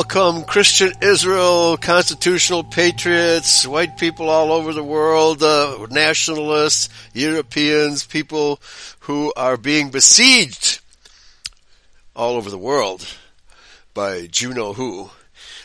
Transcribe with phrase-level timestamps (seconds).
[0.00, 8.62] Welcome, Christian Israel, constitutional patriots, white people all over the world, uh, nationalists, Europeans, people
[9.00, 10.80] who are being besieged
[12.16, 13.06] all over the world
[13.92, 15.10] by Juno who.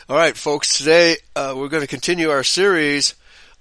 [0.06, 3.14] All right, folks, today uh, we're going to continue our series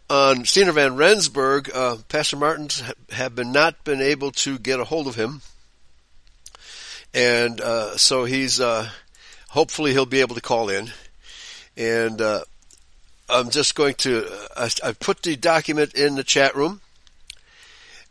[0.09, 1.71] on Siener Van Rensburg.
[1.73, 5.41] Uh, Pastor Martins have been not been able to get a hold of him,
[7.13, 8.89] and uh, so he's uh,
[9.55, 10.91] hopefully he'll be able to call in.
[11.77, 12.41] And uh,
[13.29, 16.81] I'm just going to I, I, put the document in the chat room,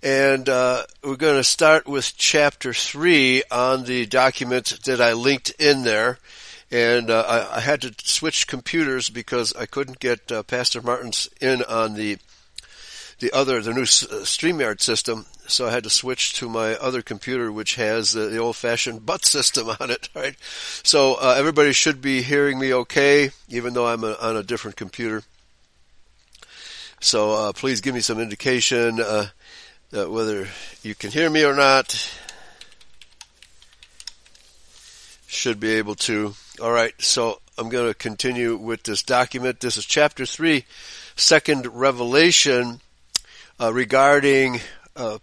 [0.03, 5.51] and uh, we're going to start with chapter three on the document that I linked
[5.59, 6.19] in there.
[6.71, 11.29] And uh, I, I, had to switch computers because I couldn't get uh, Pastor Martins
[11.41, 12.17] in on the
[13.21, 17.03] the other the new uh, Streamyard system, so I had to switch to my other
[17.03, 20.09] computer, which has the, the old-fashioned butt system on it.
[20.15, 20.37] Right,
[20.83, 24.77] so uh, everybody should be hearing me okay, even though I'm a, on a different
[24.77, 25.23] computer.
[27.01, 29.27] So uh, please give me some indication uh,
[29.93, 30.49] whether
[30.83, 31.93] you can hear me or not.
[35.27, 36.35] Should be able to.
[36.63, 39.61] All right, so I'm going to continue with this document.
[39.61, 40.65] This is chapter 3,
[41.17, 42.81] second revelation
[43.61, 44.61] uh, regarding
[44.97, 45.19] uh,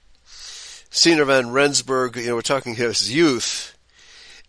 [0.94, 2.18] Siener van Rensburg.
[2.18, 3.78] You know, we're talking his youth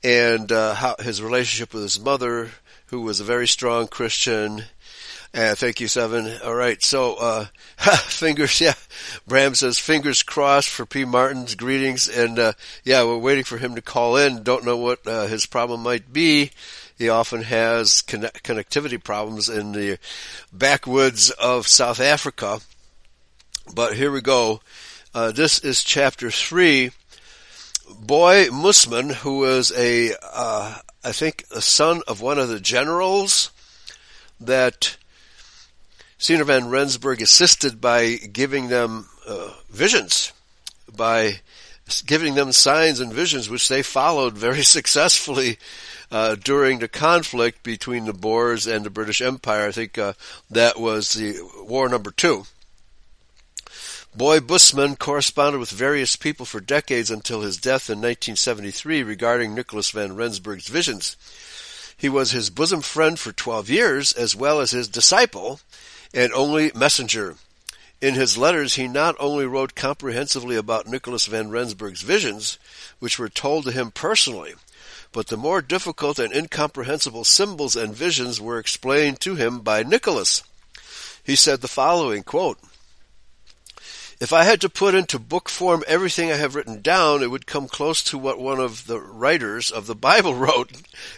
[0.03, 2.51] and uh, how his relationship with his mother,
[2.87, 4.65] who was a very strong Christian.
[5.33, 6.41] And thank you, Seven.
[6.45, 7.45] All right, so uh,
[7.97, 8.75] fingers, yeah.
[9.25, 11.05] Bram says fingers crossed for P.
[11.05, 14.43] Martin's greetings, and uh, yeah, we're waiting for him to call in.
[14.43, 16.51] Don't know what uh, his problem might be.
[16.99, 19.97] He often has connect- connectivity problems in the
[20.53, 22.59] backwoods of South Africa.
[23.73, 24.61] But here we go.
[25.15, 26.91] Uh, this is chapter three.
[28.01, 33.51] Boy Mussman, who was a, uh, I think, a son of one of the generals
[34.41, 34.97] that
[36.17, 40.33] Siener van Rensburg assisted by giving them uh, visions,
[40.97, 41.41] by
[42.07, 45.59] giving them signs and visions, which they followed very successfully
[46.11, 49.69] uh, during the conflict between the Boers and the British Empire.
[49.69, 50.15] I think uh,
[50.51, 52.47] that was the war number two.
[54.15, 59.91] Boy Mussman corresponded with various people for decades until his death in 1973 regarding Nicholas
[59.91, 61.17] van Rensburg's visions.
[61.97, 65.61] He was his bosom friend for 12 years, as well as his disciple,
[66.13, 67.37] and only messenger.
[68.03, 72.59] In his letters, he not only wrote comprehensively about Nicholas van Rensburg's visions,
[72.99, 74.53] which were told to him personally,
[75.13, 80.43] but the more difficult and incomprehensible symbols and visions were explained to him by Nicholas.
[81.25, 82.59] He said the following quote,
[84.23, 87.45] if I had to put into book form everything I have written down, it would
[87.45, 90.71] come close to what one of the writers of the Bible wrote.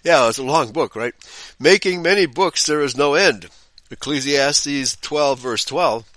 [0.02, 1.12] yeah, it's a long book, right?
[1.60, 3.50] Making many books, there is no end.
[3.90, 6.10] Ecclesiastes 12 verse 12.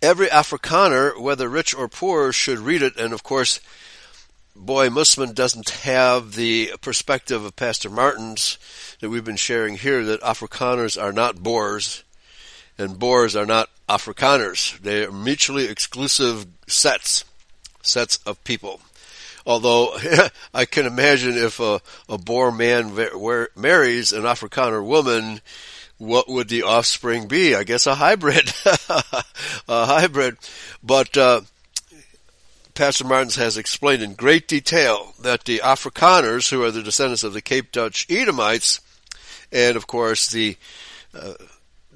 [0.00, 2.96] Every Afrikaner, whether rich or poor, should read it.
[2.96, 3.58] And of course,
[4.54, 8.56] boy, Mussman doesn't have the perspective of Pastor Martins
[9.00, 12.04] that we've been sharing here that Afrikaners are not Boers
[12.78, 14.78] and Boers are not Afrikaners.
[14.80, 17.24] They are mutually exclusive sets,
[17.82, 18.80] sets of people.
[19.46, 19.96] Although
[20.54, 22.94] I can imagine if a, a Boer man
[23.56, 25.40] marries an Afrikaner woman,
[25.96, 27.54] what would the offspring be?
[27.54, 28.52] I guess a hybrid,
[29.68, 30.36] a hybrid.
[30.82, 31.40] But uh,
[32.74, 37.32] Pastor Martins has explained in great detail that the Afrikaners, who are the descendants of
[37.32, 38.80] the Cape Dutch Edomites,
[39.50, 40.56] and of course the
[41.12, 41.34] uh,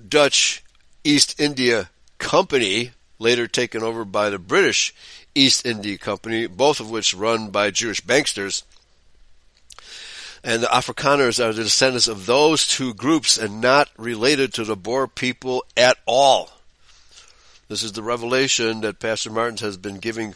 [0.08, 0.64] Dutch
[1.04, 4.94] East India Company, later taken over by the British
[5.34, 8.62] East India Company, both of which run by Jewish banksters,
[10.44, 14.76] and the Afrikaners are the descendants of those two groups and not related to the
[14.76, 16.50] Boer people at all.
[17.68, 20.34] This is the revelation that Pastor Martins has been giving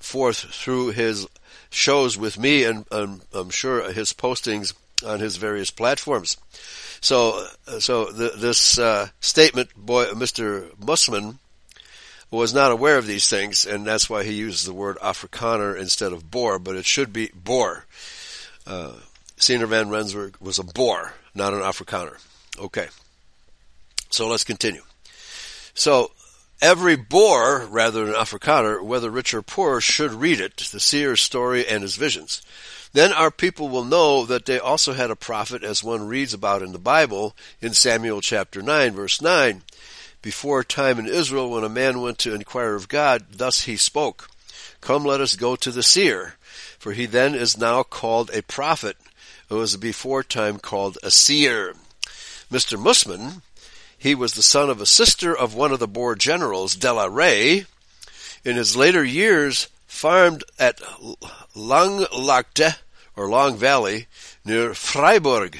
[0.00, 1.26] forth through his
[1.70, 4.74] shows with me and um, I'm sure his postings
[5.06, 6.36] on his various platforms.
[7.04, 7.46] So,
[7.80, 10.74] so the, this uh, statement, boy, Mr.
[10.76, 11.36] Mussman
[12.30, 16.14] was not aware of these things, and that's why he used the word Afrikaner instead
[16.14, 17.84] of Boer, but it should be Boer.
[18.66, 18.94] Uh,
[19.36, 22.16] Siener van Rensburg was a Boer, not an Afrikaner.
[22.58, 22.86] Okay.
[24.08, 24.82] So let's continue.
[25.74, 26.10] So
[26.60, 31.66] every Boer, rather than Afrikaner, whether rich or poor, should read it, the seer's story
[31.66, 32.42] and his visions.
[32.94, 36.62] Then our people will know that they also had a prophet as one reads about
[36.62, 39.62] in the Bible in Samuel chapter 9 verse 9.
[40.22, 44.30] Before time in Israel when a man went to inquire of God, thus he spoke,
[44.80, 46.36] Come let us go to the seer,
[46.78, 48.96] for he then is now called a prophet
[49.48, 51.74] who was before time called a seer.
[52.50, 52.78] Mr.
[52.78, 53.42] Mussman,
[54.04, 57.06] he was the son of a sister of one of the Boer generals, De la
[57.06, 57.64] Rey.
[58.44, 60.78] In his later years, farmed at
[61.56, 62.76] Langlaagte,
[63.16, 64.06] or Long Valley,
[64.44, 65.54] near Freiburg.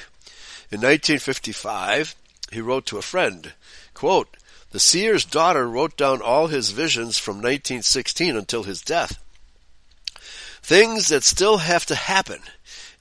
[0.69, 2.13] In 1955,
[2.51, 3.53] he wrote to a friend,
[3.95, 4.37] quote,
[4.69, 9.17] the seer's daughter wrote down all his visions from 1916 until his death.
[10.61, 12.41] Things that still have to happen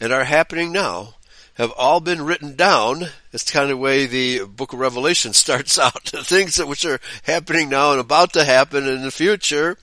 [0.01, 1.17] and are happening now
[1.55, 3.05] have all been written down.
[3.33, 6.05] It's kind of the way the book of Revelation starts out.
[6.07, 9.79] the Things that which are happening now and about to happen in the future.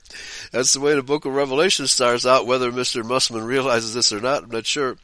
[0.50, 3.02] That's the way the book of Revelation starts out, whether Mr.
[3.02, 4.96] Mussman realizes this or not, I'm not sure.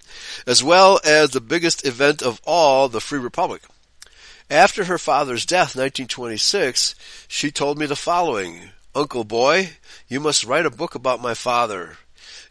[0.46, 3.62] As well as the biggest event of all, the Free Republic.
[4.50, 6.94] After her father's death, 1926,
[7.28, 9.70] she told me the following, Uncle boy,
[10.08, 11.98] you must write a book about my father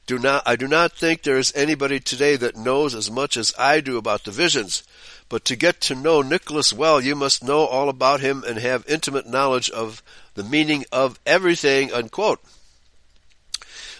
[0.07, 3.53] do not, I do not think there is anybody today that knows as much as
[3.59, 4.81] I do about the visions.
[5.29, 8.87] But to get to know Nicholas well, you must know all about him and have
[8.87, 10.01] intimate knowledge of
[10.33, 12.39] the meaning of everything, unquote.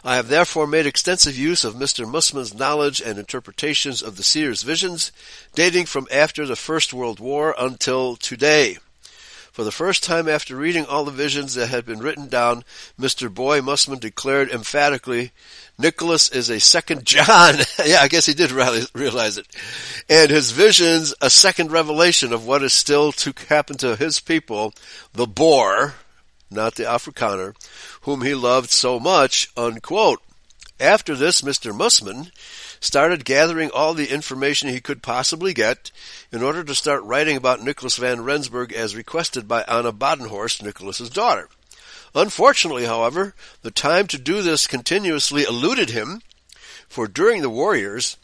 [0.04, 2.10] I have therefore made extensive use of Mr.
[2.10, 5.12] Mussman's knowledge and interpretations of the seer's visions,
[5.54, 8.78] dating from after the First World War until today.
[9.58, 12.64] For the first time after reading all the visions that had been written down,
[13.00, 13.28] Mr.
[13.34, 15.32] Boy Mussman declared emphatically
[15.80, 17.56] Nicholas is a second John.
[17.84, 19.48] yeah, I guess he did realize it.
[20.08, 24.76] And his visions, a second revelation of what is still to happen to his people,
[25.14, 25.96] the Boer,
[26.52, 27.56] not the Afrikaner,
[28.02, 30.22] whom he loved so much, unquote.
[30.80, 31.76] After this, Mr.
[31.76, 32.32] Mussman
[32.80, 35.92] started gathering all the information he could possibly get
[36.32, 41.10] in order to start writing about Nicholas van Rensburg as requested by Anna Badenhorst, Nicholas's
[41.10, 41.50] daughter.
[42.16, 46.22] Unfortunately, however, the time to do this continuously eluded him,
[46.88, 48.18] for during the war years,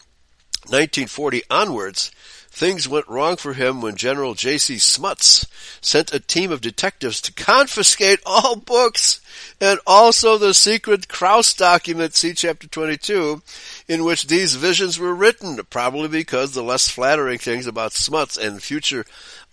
[0.68, 2.12] 1940 onwards,
[2.54, 4.78] things went wrong for him when General J.C.
[4.78, 5.48] Smuts
[5.82, 9.20] sent a team of detectives to confiscate all books
[9.60, 13.42] and also the secret Kraus document, see chapter 22,
[13.88, 18.58] in which these visions were written, probably because the less flattering things about Smuts and
[18.58, 19.04] the future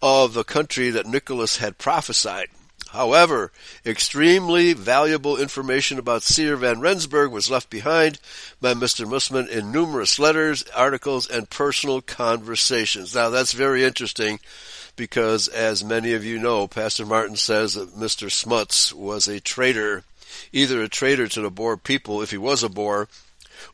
[0.03, 2.49] of the country that Nicholas had prophesied.
[2.93, 3.53] However,
[3.87, 8.19] extremely valuable information about Seer van Rensburg was left behind
[8.61, 9.07] by Mr.
[9.07, 13.15] Mussman in numerous letters, articles, and personal conversations.
[13.15, 14.41] Now that's very interesting
[14.97, 18.29] because as many of you know, Pastor Martin says that Mr.
[18.29, 20.03] Smuts was a traitor,
[20.53, 23.07] either a traitor to the Boer people if he was a Boer,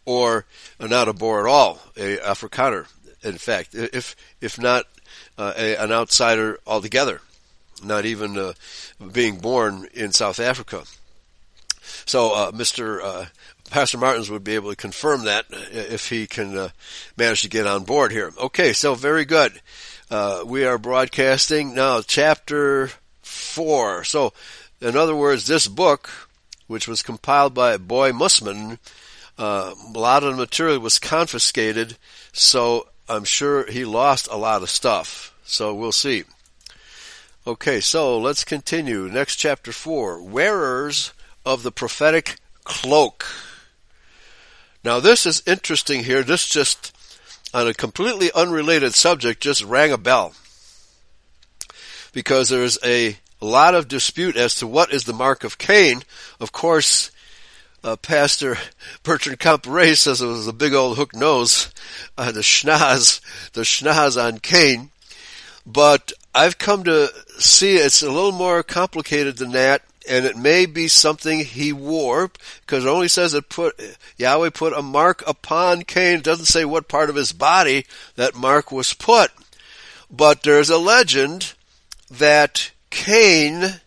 [0.05, 0.45] or
[0.79, 2.87] not a Boer at all, a Afrikaner,
[3.23, 4.85] in fact, if, if not
[5.39, 7.23] uh, a, an outsider altogether
[7.83, 8.53] not even uh,
[9.13, 10.85] being born in South Africa.
[12.05, 13.01] So, uh, Mr.
[13.03, 13.27] Uh,
[13.71, 16.69] Pastor Martins would be able to confirm that uh, if he can uh,
[17.17, 18.33] manage to get on board here.
[18.39, 19.61] Okay, so very good.
[20.11, 22.91] Uh, we are broadcasting now chapter
[23.23, 24.05] four.
[24.05, 24.33] So,
[24.81, 26.11] in other words, this book,
[26.67, 28.79] which was compiled by Boy Mussman,
[29.39, 31.97] a lot of the material was confiscated,
[32.33, 35.35] so I'm sure he lost a lot of stuff.
[35.45, 36.25] So we'll see.
[37.49, 39.09] Okay, so let's continue.
[39.09, 40.21] Next chapter 4.
[40.21, 41.13] Wearers
[41.45, 43.25] of the prophetic cloak.
[44.83, 46.25] Now this is interesting here.
[46.25, 46.93] This just,
[47.55, 50.35] on a completely unrelated subject, just rang a bell.
[52.13, 56.03] Because there's a lot of dispute as to what is the mark of Cain.
[56.41, 57.13] Of course,
[57.85, 58.59] uh, Pastor
[59.05, 61.73] Bertrand Comparet says it was a big old hook nose,
[62.19, 63.21] uh, the schnoz,
[63.53, 64.91] the schnoz on Cain.
[65.65, 70.67] But I've come to see it's a little more complicated than that, and it may
[70.67, 73.75] be something he wore, because it only says it put,
[74.19, 76.19] Yahweh put a mark upon Cain.
[76.19, 79.31] It doesn't say what part of his body that mark was put.
[80.11, 81.55] But there's a legend
[82.11, 83.81] that Cain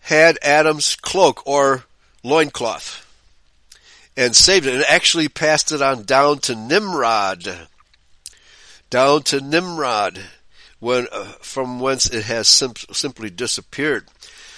[0.00, 1.84] had Adam's cloak or
[2.24, 3.06] loincloth
[4.16, 7.68] and saved it and actually passed it on down to Nimrod
[8.92, 10.20] down to Nimrod,
[10.78, 14.06] when, uh, from whence it has sim- simply disappeared.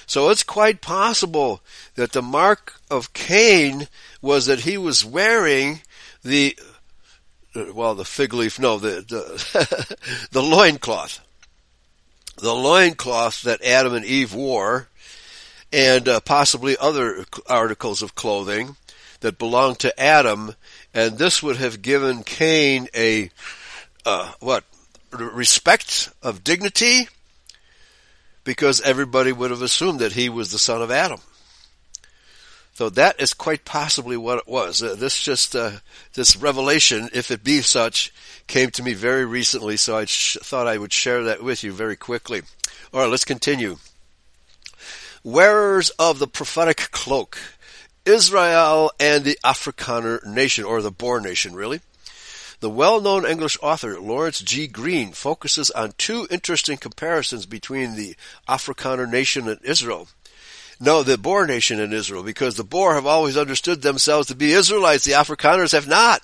[0.06, 1.60] So it's quite possible
[1.94, 3.86] that the mark of Cain
[4.20, 5.82] was that he was wearing
[6.24, 6.58] the,
[7.54, 9.96] uh, well, the fig leaf, no, the, the,
[10.32, 11.20] the loincloth.
[12.36, 14.88] The loincloth that Adam and Eve wore,
[15.72, 18.74] and uh, possibly other articles of clothing
[19.20, 20.56] that belonged to Adam,
[20.92, 23.30] and this would have given Cain a
[24.04, 24.64] uh, what
[25.12, 27.08] respect of dignity
[28.44, 31.20] because everybody would have assumed that he was the son of Adam.
[32.74, 34.82] So that is quite possibly what it was.
[34.82, 35.78] Uh, this just, uh,
[36.14, 38.12] this revelation, if it be such,
[38.48, 41.72] came to me very recently, so I sh- thought I would share that with you
[41.72, 42.42] very quickly.
[42.92, 43.76] Alright, let's continue.
[45.22, 47.38] Wearers of the prophetic cloak.
[48.04, 51.80] Israel and the Afrikaner nation, or the Boer nation, really.
[52.64, 54.66] The well-known English author Lawrence G.
[54.66, 58.16] Green focuses on two interesting comparisons between the
[58.48, 60.08] Afrikaner nation and Israel.
[60.80, 64.52] No, the Boer nation and Israel, because the Boer have always understood themselves to be
[64.52, 65.04] Israelites.
[65.04, 66.22] The Afrikaners have not.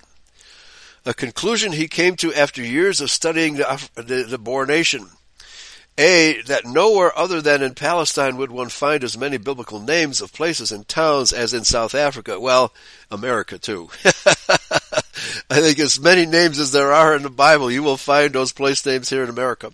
[1.04, 5.10] A conclusion he came to after years of studying the, the, the Boer nation.
[5.98, 10.32] A, that nowhere other than in Palestine would one find as many biblical names of
[10.32, 12.40] places and towns as in South Africa.
[12.40, 12.72] Well,
[13.10, 13.90] America too.
[15.48, 18.52] I think as many names as there are in the Bible, you will find those
[18.52, 19.72] place names here in America.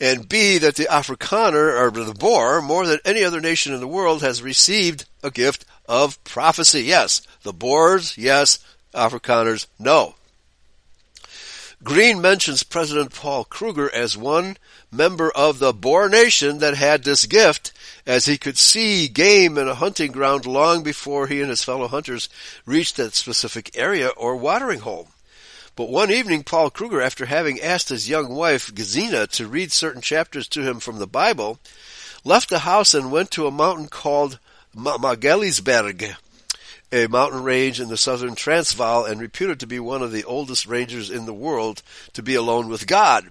[0.00, 3.88] And B, that the Afrikaner, or the Boer, more than any other nation in the
[3.88, 6.82] world, has received a gift of prophecy.
[6.82, 8.58] Yes, the Boers, yes,
[8.94, 10.14] Afrikaners, no.
[11.82, 14.56] Green mentions President Paul Kruger as one
[14.90, 17.72] member of the Boer Nation that had this gift,
[18.06, 21.88] as he could see game in a hunting ground long before he and his fellow
[21.88, 22.28] hunters
[22.64, 25.08] reached that specific area or watering hole.
[25.74, 30.00] But one evening, Paul Kruger, after having asked his young wife, Gezina, to read certain
[30.00, 31.58] chapters to him from the Bible,
[32.24, 34.38] left the house and went to a mountain called
[34.74, 36.16] Magaliesberg
[36.92, 40.66] a mountain range in the southern Transvaal and reputed to be one of the oldest
[40.66, 41.82] ranges in the world
[42.12, 43.28] to be alone with God.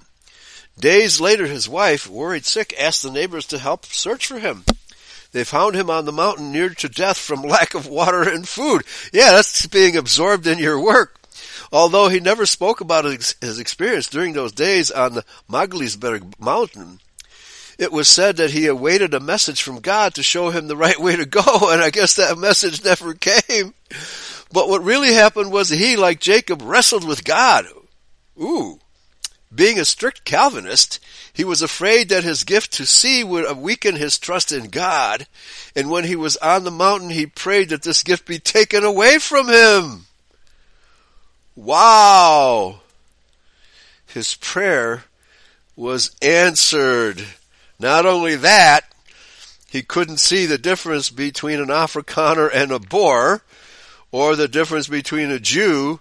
[0.79, 4.65] Days later, his wife, worried sick, asked the neighbors to help search for him.
[5.31, 8.83] They found him on the mountain near to death from lack of water and food.
[9.11, 11.19] Yeah, that's being absorbed in your work.
[11.71, 16.99] Although he never spoke about his experience during those days on the Magaliesberg mountain,
[17.77, 20.99] it was said that he awaited a message from God to show him the right
[21.01, 23.73] way to go, and I guess that message never came.
[24.51, 27.65] But what really happened was he, like Jacob, wrestled with God.
[28.39, 28.79] Ooh.
[29.55, 30.99] Being a strict Calvinist,
[31.31, 35.27] he was afraid that his gift to see would weaken his trust in God,
[35.75, 39.17] and when he was on the mountain, he prayed that this gift be taken away
[39.17, 40.07] from him.
[41.55, 42.81] Wow!
[44.07, 45.05] His prayer
[45.75, 47.25] was answered.
[47.79, 48.93] Not only that,
[49.69, 53.41] he couldn't see the difference between an Afrikaner and a Boer,
[54.11, 55.99] or the difference between a Jew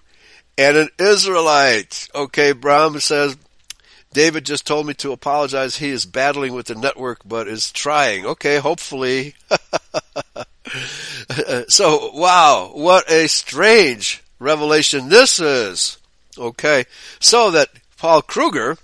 [0.56, 2.08] and an Israelite.
[2.14, 3.36] Okay, Brahm says,
[4.14, 5.76] David just told me to apologize.
[5.76, 8.24] He is battling with the network, but is trying.
[8.24, 9.34] Okay, hopefully.
[11.68, 15.98] so, wow, what a strange revelation this is.
[16.38, 16.84] Okay,
[17.18, 18.78] so that Paul Kruger,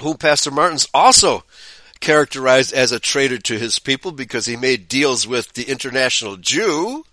[0.00, 1.44] whom Pastor Martin's also
[2.00, 7.04] characterized as a traitor to his people because he made deals with the international Jew.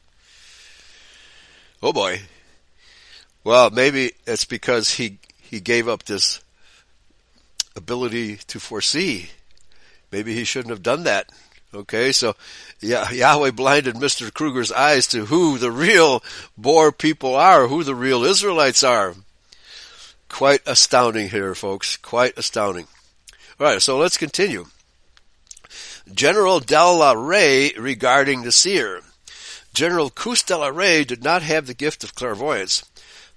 [1.83, 2.21] Oh boy.
[3.43, 6.39] Well, maybe it's because he, he gave up this
[7.75, 9.31] ability to foresee.
[10.11, 11.29] Maybe he shouldn't have done that.
[11.73, 12.35] Okay, so
[12.79, 14.33] Yahweh blinded Mr.
[14.33, 16.23] Kruger's eyes to who the real
[16.57, 19.15] Boer people are, who the real Israelites are.
[20.29, 21.97] Quite astounding here, folks.
[21.97, 22.87] Quite astounding.
[23.59, 24.67] Alright, so let's continue.
[26.13, 29.01] General de la Rey regarding the seer.
[29.73, 32.85] General Koos de la Rey did not have the gift of clairvoyance,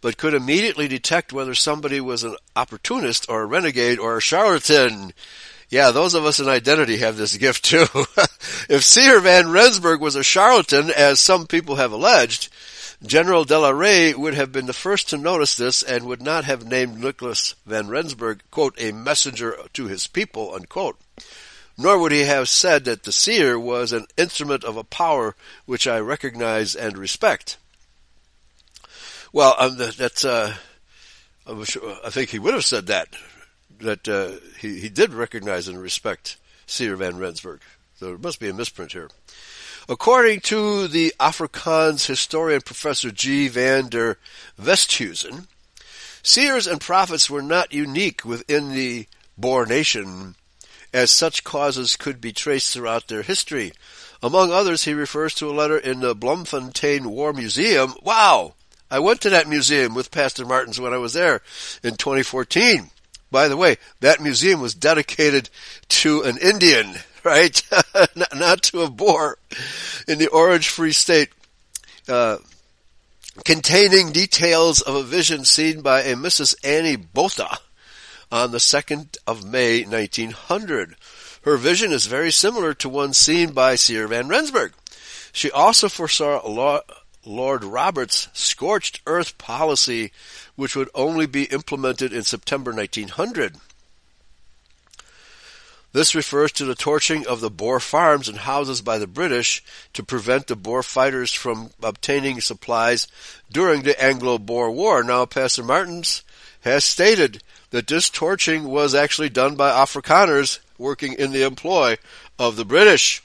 [0.01, 5.13] but could immediately detect whether somebody was an opportunist or a renegade or a charlatan.
[5.69, 7.87] Yeah, those of us in identity have this gift too.
[8.69, 12.49] if Seer Van Rensburg was a charlatan, as some people have alleged,
[13.05, 16.45] General de la Rey would have been the first to notice this and would not
[16.45, 20.99] have named Nicholas Van Rensburg, quote, a messenger to his people, unquote
[21.79, 25.87] nor would he have said that the seer was an instrument of a power which
[25.87, 27.57] I recognize and respect.
[29.33, 30.55] Well, um, that's, uh,
[31.47, 33.09] I think he would have said that,
[33.81, 37.61] that uh, he, he did recognize and respect Seer Van Rensburg.
[37.97, 39.11] So there must be a misprint here.
[39.89, 43.49] According to the Afrikaans historian Professor G.
[43.49, 44.17] van der
[44.61, 45.47] Westhuizen,
[46.23, 49.07] seers and prophets were not unique within the
[49.39, 50.35] Boer nation
[50.93, 53.73] as such causes could be traced throughout their history.
[54.23, 57.95] Among others, he refers to a letter in the Bloemfontein War Museum.
[58.03, 58.55] Wow!
[58.91, 61.43] I went to that museum with Pastor Martins when I was there
[61.83, 62.91] in 2014.
[63.31, 65.51] By the way, that museum was dedicated
[65.89, 67.63] to an Indian, right?
[68.35, 69.39] not, to a Boer
[70.07, 71.29] in the Orange Free State,
[72.09, 72.39] uh,
[73.45, 76.55] containing details of a vision seen by a Mrs.
[76.65, 77.59] Annie Botha
[78.33, 80.97] on the 2nd of May 1900.
[81.43, 84.73] Her vision is very similar to one seen by Seer Van Rensburg.
[85.33, 86.41] She also foresaw
[87.29, 90.11] Lord Roberts' scorched earth policy,
[90.57, 93.57] which would only be implemented in September 1900.
[95.93, 99.63] This refers to the torching of the Boer farms and houses by the British
[99.95, 103.09] to prevent the Boer fighters from obtaining supplies
[103.51, 105.03] during the Anglo-Boer War.
[105.03, 106.23] Now, Pastor Martins
[106.63, 111.97] has stated that this torching was actually done by Afrikaners working in the employ
[112.39, 113.23] of the British.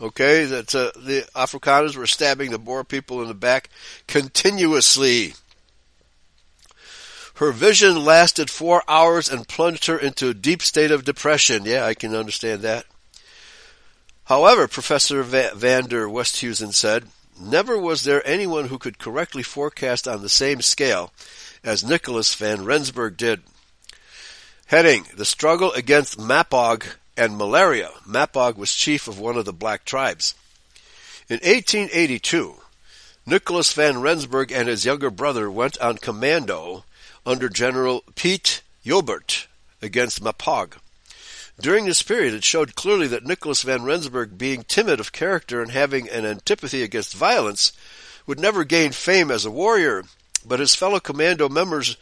[0.00, 3.68] Okay, that uh, the Afrikaners were stabbing the Boer people in the back
[4.06, 5.34] continuously.
[7.34, 11.64] Her vision lasted four hours and plunged her into a deep state of depression.
[11.64, 12.84] Yeah, I can understand that.
[14.24, 17.06] However, Professor van der Westhuizen said,
[17.40, 21.12] never was there anyone who could correctly forecast on the same scale
[21.64, 23.42] as Nicholas van Rensburg did.
[24.66, 26.84] Heading, the struggle against Mapog
[27.16, 27.90] and malaria.
[28.06, 30.34] Mapog was chief of one of the black tribes.
[31.28, 32.56] In 1882,
[33.24, 36.84] Nicholas van Rensburg and his younger brother went on commando
[37.24, 39.46] under General Piet Joubert
[39.80, 40.74] against Mapog.
[41.60, 45.70] During this period, it showed clearly that Nicholas van Rensburg, being timid of character and
[45.70, 47.72] having an antipathy against violence,
[48.26, 50.04] would never gain fame as a warrior,
[50.44, 51.96] but his fellow commando members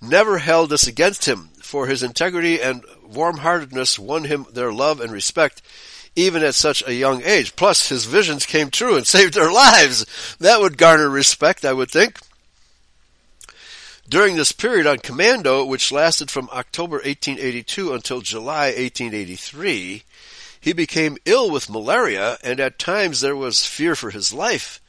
[0.00, 5.10] never held this against him, for his integrity and warm-heartedness won him their love and
[5.12, 5.62] respect,
[6.14, 7.56] even at such a young age.
[7.56, 10.36] Plus, his visions came true and saved their lives.
[10.38, 12.18] That would garner respect, I would think.
[14.08, 20.02] During this period on commando, which lasted from October 1882 until July 1883,
[20.60, 24.80] he became ill with malaria and at times there was fear for his life.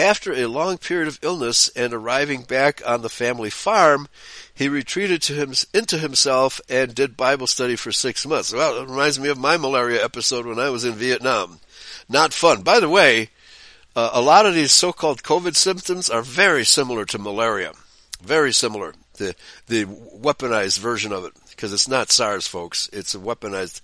[0.00, 4.08] After a long period of illness and arriving back on the family farm,
[4.54, 8.50] he retreated him, into himself and did Bible study for six months.
[8.50, 11.60] Well, it reminds me of my malaria episode when I was in Vietnam.
[12.08, 12.62] Not fun.
[12.62, 13.28] By the way,
[13.94, 17.72] uh, a lot of these so-called COVID symptoms are very similar to malaria.
[18.22, 18.94] Very similar.
[19.18, 19.34] The,
[19.66, 21.34] the weaponized version of it.
[21.50, 22.88] Because it's not SARS, folks.
[22.90, 23.82] It's a weaponized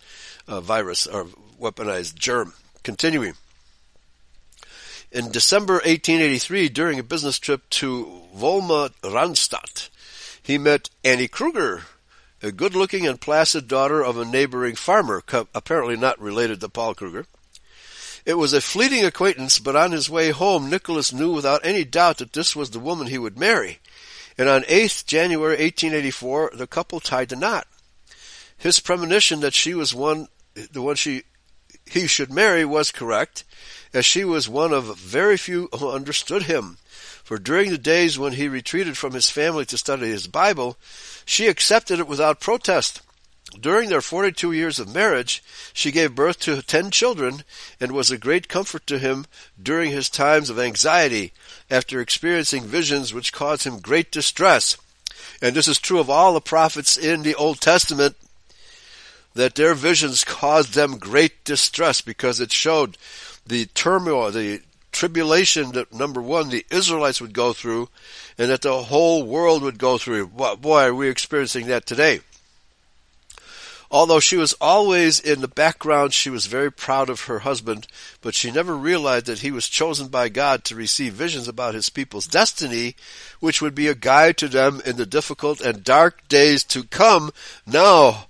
[0.49, 1.27] uh, virus or
[1.61, 2.55] weaponized germ.
[2.83, 3.35] Continuing.
[5.13, 9.89] In December 1883, during a business trip to Volma Randstad,
[10.43, 11.85] he met Annie Kruger,
[12.43, 15.23] a good-looking and placid daughter of a neighboring farmer,
[15.55, 17.27] apparently not related to Paul Kruger.
[18.25, 22.19] It was a fleeting acquaintance, but on his way home, Nicholas knew without any doubt
[22.19, 23.79] that this was the woman he would marry.
[24.37, 27.69] And on 8th January 1884, the couple tied the knot.
[28.59, 31.23] His premonition that she was one, the one she,
[31.87, 33.45] he should marry was correct,
[33.93, 36.79] as she was one of very few who understood him.
[37.25, 40.77] For during the days when he retreated from his family to study his Bible,
[41.25, 43.03] she accepted it without protest.
[43.61, 47.43] During their 42 years of marriage, she gave birth to 10 children
[47.81, 49.27] and was a great comfort to him
[49.61, 51.33] during his times of anxiety
[51.71, 54.77] after experiencing visions which caused him great distress.
[55.41, 58.17] And this is true of all the prophets in the Old Testament
[59.35, 62.97] that their visions caused them great distress because it showed
[63.47, 64.61] the turmoil, the
[64.93, 67.89] tribulation that number one the Israelites would go through,
[68.39, 70.27] and that the whole world would go through.
[70.27, 72.21] Boy, are we experiencing that today.
[73.89, 77.87] Although she was always in the background, she was very proud of her husband,
[78.21, 81.89] but she never realized that he was chosen by God to receive visions about his
[81.89, 82.97] people's destiny,
[83.39, 87.31] which would be a guide to them in the difficult and dark days to come.
[87.65, 88.27] Now,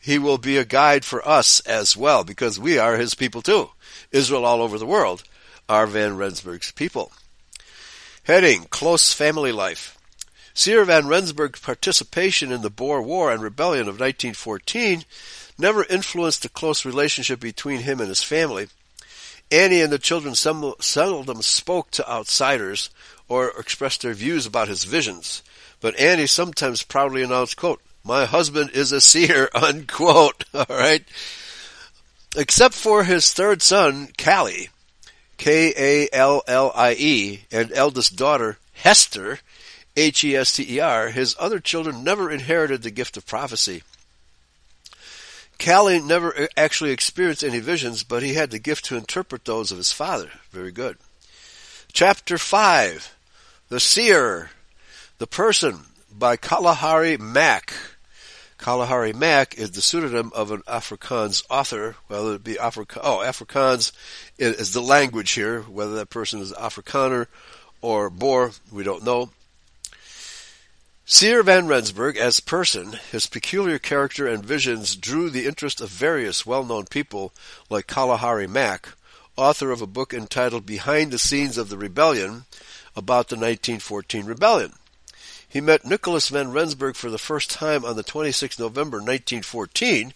[0.00, 3.70] he will be a guide for us as well, because we are his people too.
[4.14, 5.24] Israel all over the world
[5.68, 7.12] are Van Rensburg's people.
[8.24, 9.98] Heading, Close Family Life.
[10.54, 15.04] Seer Van Rensburg's participation in the Boer War and Rebellion of 1914
[15.58, 18.68] never influenced the close relationship between him and his family.
[19.50, 22.90] Annie and the children seldom spoke to outsiders
[23.28, 25.42] or expressed their views about his visions,
[25.80, 30.44] but Annie sometimes proudly announced, quote, my husband is a seer, unquote.
[30.54, 31.04] All right.
[32.36, 34.70] Except for his third son, Callie,
[35.38, 36.10] K-A-L-L-I-E,
[37.52, 39.38] and eldest daughter, Hester,
[39.96, 43.82] H-E-S-T-E-R, his other children never inherited the gift of prophecy.
[45.64, 49.78] Callie never actually experienced any visions, but he had the gift to interpret those of
[49.78, 50.30] his father.
[50.50, 50.96] Very good.
[51.92, 53.14] Chapter 5,
[53.68, 54.50] The Seer,
[55.18, 57.72] The Person, by Kalahari Mack.
[58.64, 63.92] Kalahari Mac is the pseudonym of an Afrikaans author, whether it be Afrika- oh, Afrikaans
[64.38, 67.26] is the language here, whether that person is Afrikaner
[67.82, 69.28] or Boer, we don't know.
[71.04, 76.46] Seer van Rensburg, as person, his peculiar character and visions drew the interest of various
[76.46, 77.34] well-known people
[77.68, 78.88] like Kalahari Mack,
[79.36, 82.46] author of a book entitled Behind the Scenes of the Rebellion
[82.96, 84.72] about the 1914 rebellion.
[85.54, 90.12] He met Nicholas van Rensburg for the first time on the 26th November 1914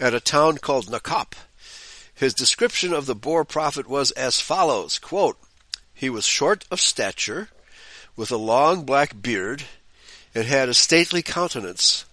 [0.00, 1.34] at a town called Nakop.
[2.14, 5.36] His description of the Boer prophet was as follows, quote,
[5.92, 7.50] He was short of stature,
[8.16, 9.64] with a long black beard,
[10.34, 12.06] and had a stately countenance,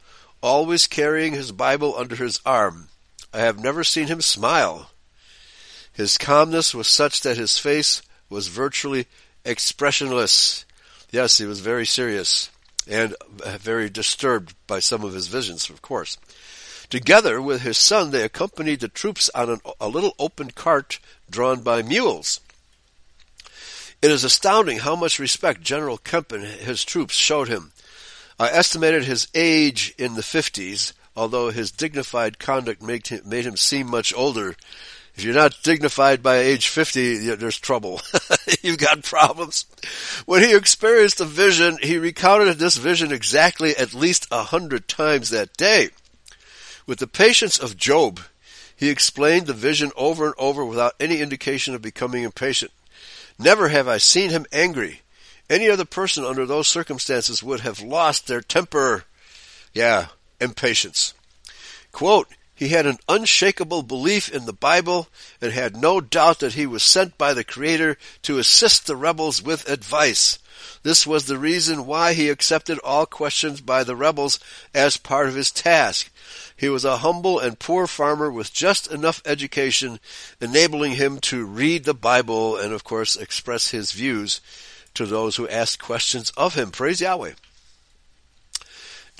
[0.44, 2.90] always carrying his Bible under his arm.
[3.34, 4.92] I have never seen him smile.
[5.94, 9.08] His calmness was such that his face was virtually
[9.46, 10.66] expressionless.
[11.10, 12.50] Yes, he was very serious
[12.88, 13.16] and
[13.60, 16.18] very disturbed by some of his visions, of course.
[16.90, 21.62] Together with his son, they accompanied the troops on an, a little open cart drawn
[21.62, 22.40] by mules.
[24.02, 27.72] It is astounding how much respect General Kemp and his troops showed him.
[28.40, 33.58] I estimated his age in the fifties, although his dignified conduct made him, made him
[33.58, 34.56] seem much older
[35.16, 38.02] if you're not dignified by age 50, there's trouble.
[38.62, 39.66] You've got problems.
[40.26, 45.30] When he experienced a vision, he recounted this vision exactly at least a hundred times
[45.30, 45.90] that day.
[46.86, 48.20] With the patience of Job,
[48.76, 52.72] he explained the vision over and over without any indication of becoming impatient.
[53.40, 55.02] Never have I seen him angry.
[55.50, 59.06] Any other person under those circumstances would have lost their temper.
[59.74, 60.08] Yeah,
[60.42, 61.14] impatience.
[61.94, 65.10] Quote, he had an unshakable belief in the Bible
[65.42, 69.42] and had no doubt that he was sent by the Creator to assist the rebels
[69.42, 70.40] with advice.
[70.82, 74.40] This was the reason why he accepted all questions by the rebels
[74.74, 76.10] as part of his task.
[76.56, 80.00] He was a humble and poor farmer with just enough education,
[80.40, 84.40] enabling him to read the Bible and, of course, express his views
[84.94, 86.72] to those who asked questions of him.
[86.72, 87.34] Praise Yahweh.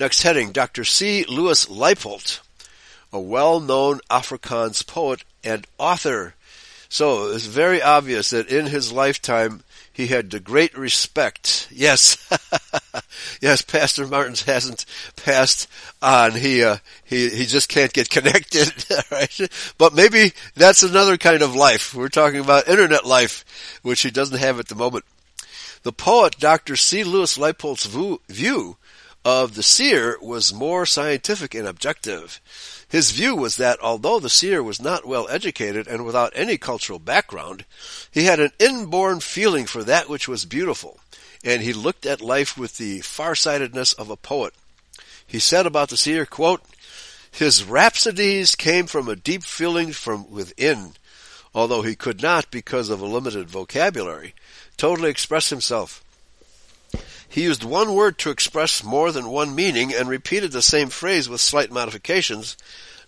[0.00, 0.84] Next heading, Dr.
[0.84, 1.24] C.
[1.28, 2.40] Louis Leipoldt
[3.16, 6.34] a well-known Afrikaans poet and author.
[6.90, 11.66] So it's very obvious that in his lifetime he had the great respect.
[11.70, 12.18] Yes,
[13.40, 14.84] yes, Pastor Martins hasn't
[15.16, 15.66] passed
[16.02, 16.32] on.
[16.32, 18.70] He uh, he he just can't get connected.
[19.10, 19.50] right?
[19.78, 21.94] But maybe that's another kind of life.
[21.94, 23.46] We're talking about internet life,
[23.80, 25.06] which he doesn't have at the moment.
[25.84, 26.76] The poet Dr.
[26.76, 27.02] C.
[27.02, 27.86] Louis Leipoldt's
[28.28, 28.76] view
[29.26, 32.40] of the seer was more scientific and objective.
[32.88, 37.00] His view was that although the seer was not well educated and without any cultural
[37.00, 37.64] background,
[38.12, 41.00] he had an inborn feeling for that which was beautiful,
[41.42, 44.54] and he looked at life with the farsightedness of a poet.
[45.26, 46.62] He said about the seer, quote,
[47.28, 50.92] his rhapsodies came from a deep feeling from within,
[51.52, 54.36] although he could not, because of a limited vocabulary,
[54.76, 56.04] totally express himself.
[57.28, 61.28] He used one word to express more than one meaning and repeated the same phrase
[61.28, 62.56] with slight modifications,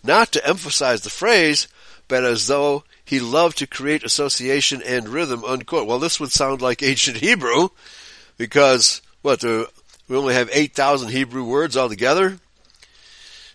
[0.03, 1.69] not to emphasize the phrase,
[2.09, 5.87] but as though he loved to create association and rhythm, unquote.
[5.87, 7.69] Well, this would sound like ancient Hebrew,
[8.37, 12.39] because, what, we only have 8,000 Hebrew words altogether?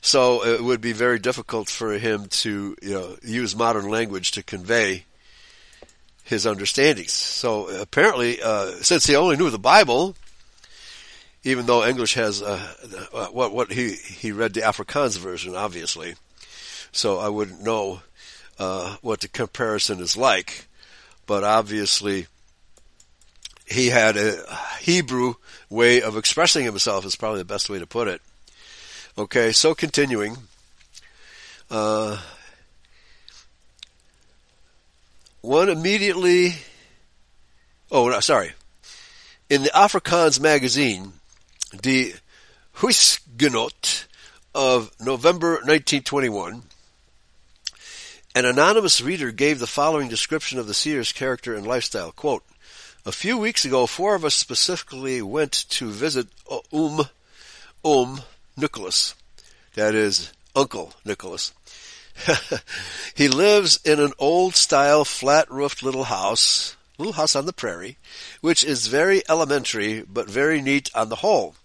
[0.02, 4.44] So it would be very difficult for him to you know, use modern language to
[4.44, 5.06] convey
[6.26, 7.14] his understandings.
[7.14, 10.16] So apparently, uh, since he only knew the Bible,
[11.44, 12.74] even though English has uh,
[13.14, 16.16] uh, what what he he read the Afrikaans version, obviously,
[16.92, 18.02] so I wouldn't know
[18.60, 20.68] uh, what the comparison is like,
[21.26, 22.28] but obviously
[23.66, 24.44] he had a
[24.82, 25.36] Hebrew
[25.70, 28.22] way of expressing himself is probably the best way to put it.
[29.18, 30.38] Okay, so continuing.
[31.70, 32.20] Uh,
[35.42, 36.56] one immediately,
[37.92, 38.54] oh, no, sorry.
[39.50, 41.14] In the Afrikaans magazine,
[41.82, 42.14] the
[42.78, 44.06] Huisgenoot
[44.54, 46.64] of November 1921,
[48.36, 52.12] an anonymous reader gave the following description of the seer's character and lifestyle.
[52.12, 52.44] Quote,
[53.06, 56.28] a few weeks ago, four of us specifically went to visit
[56.72, 57.08] Um,
[57.84, 58.22] Um
[58.56, 59.16] Nicholas.
[59.76, 61.54] That is, Uncle Nicholas.
[63.16, 67.98] he lives in an old style flat roofed little house, little house on the prairie,
[68.42, 71.56] which is very elementary but very neat on the whole.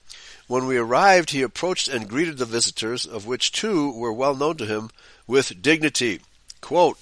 [0.49, 4.57] When we arrived, he approached and greeted the visitors, of which two were well known
[4.57, 4.91] to him,
[5.27, 6.21] with dignity.
[6.63, 6.99] Quote,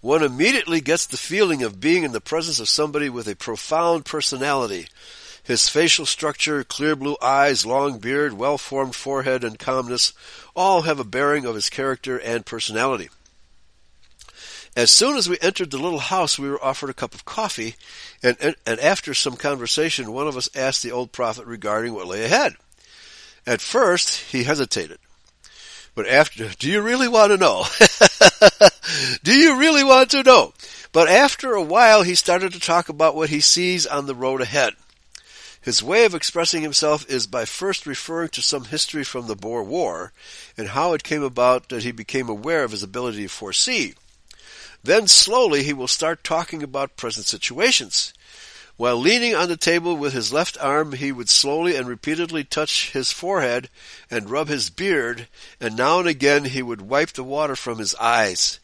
[0.00, 4.04] one immediately gets the feeling of being in the presence of somebody with a profound
[4.04, 4.86] personality.
[5.42, 10.12] His facial structure, clear blue eyes, long beard, well-formed forehead, and calmness
[10.54, 13.08] all have a bearing of his character and personality.
[14.76, 17.74] As soon as we entered the little house, we were offered a cup of coffee,
[18.22, 22.06] and, and, and after some conversation, one of us asked the old prophet regarding what
[22.06, 22.54] lay ahead.
[23.46, 24.98] At first, he hesitated.
[25.94, 27.64] But after, do you really want to know?
[29.22, 30.52] do you really want to know?
[30.92, 34.40] But after a while, he started to talk about what he sees on the road
[34.40, 34.74] ahead.
[35.60, 39.62] His way of expressing himself is by first referring to some history from the Boer
[39.62, 40.12] War
[40.58, 43.94] and how it came about that he became aware of his ability to foresee.
[44.82, 48.12] Then slowly he will start talking about present situations.
[48.76, 52.90] While leaning on the table with his left arm, he would slowly and repeatedly touch
[52.90, 53.68] his forehead
[54.10, 55.28] and rub his beard,
[55.60, 58.58] and now and again he would wipe the water from his eyes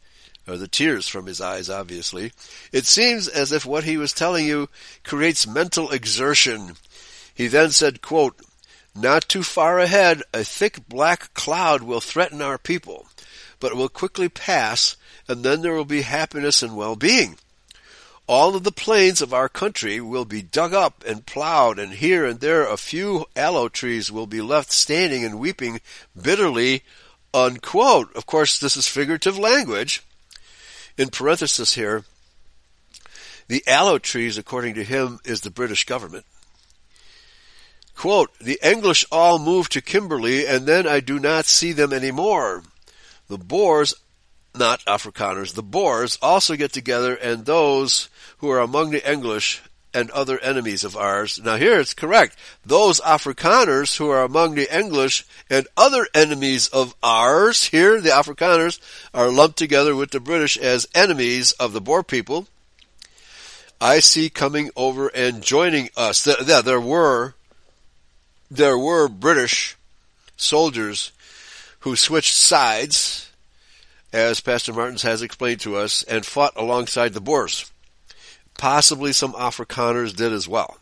[0.49, 2.33] or the tears from his eyes, obviously.
[2.73, 4.69] It seems as if what he was telling you
[5.05, 6.77] creates mental exertion.
[7.33, 8.41] He then said, quote,
[8.95, 13.07] Not too far ahead, a thick black cloud will threaten our people,
[13.61, 14.97] but will quickly pass,
[15.29, 17.37] and then there will be happiness and well-being.
[18.31, 22.25] All of the plains of our country will be dug up and plowed, and here
[22.25, 25.81] and there a few aloe trees will be left standing and weeping
[26.15, 26.85] bitterly,
[27.35, 28.15] unquote.
[28.15, 30.05] Of course, this is figurative language
[30.97, 32.05] in parenthesis here,
[33.49, 36.25] the aloe trees, according to him, is the British government.
[37.97, 42.63] Quote, the English all moved to Kimberley and then I do not see them anymore.
[43.27, 43.93] The Boers,
[44.55, 48.09] not Afrikaners, the Boers also get together and those
[48.39, 51.41] who are among the English and other enemies of ours.
[51.43, 52.37] Now here it's correct.
[52.65, 58.79] Those Afrikaners who are among the English and other enemies of ours, here the Afrikaners
[59.13, 62.47] are lumped together with the British as enemies of the Boer people.
[63.81, 66.27] I see coming over and joining us.
[66.27, 67.35] Yeah, there were,
[68.51, 69.77] there were British
[70.37, 71.13] soldiers
[71.81, 73.30] who switched sides,
[74.13, 77.71] as Pastor Martins has explained to us, and fought alongside the Boers.
[78.59, 80.79] Possibly some Afrikaners did as well.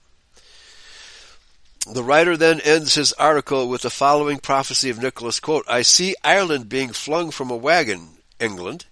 [1.90, 6.14] The writer then ends his article with the following prophecy of Nicholas, quote, I see
[6.22, 8.84] Ireland being flung from a wagon, England,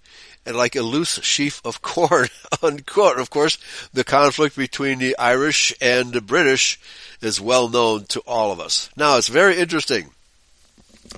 [0.46, 2.28] and like a loose sheaf of corn,
[2.62, 3.18] unquote.
[3.18, 3.58] Of course,
[3.92, 6.78] the conflict between the Irish and the British
[7.20, 8.88] is well known to all of us.
[8.96, 10.10] Now, it's very interesting.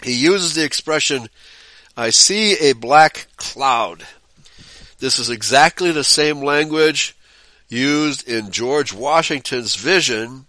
[0.02, 1.28] He uses the expression,
[1.98, 4.06] I see a black cloud.
[5.00, 7.16] This is exactly the same language
[7.68, 10.46] used in George Washington's vision.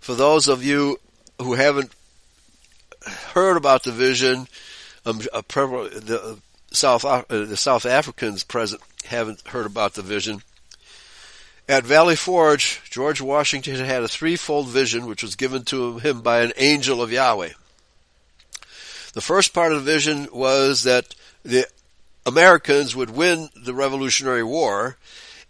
[0.00, 0.98] For those of you
[1.40, 1.92] who haven't
[3.34, 4.48] heard about the vision,
[5.06, 6.40] um, uh, the
[6.72, 10.42] South uh, the South Africans present haven't heard about the vision.
[11.68, 16.40] At Valley Forge, George Washington had a threefold vision which was given to him by
[16.40, 17.50] an angel of Yahweh.
[19.12, 21.66] The first part of the vision was that the
[22.26, 24.96] Americans would win the Revolutionary War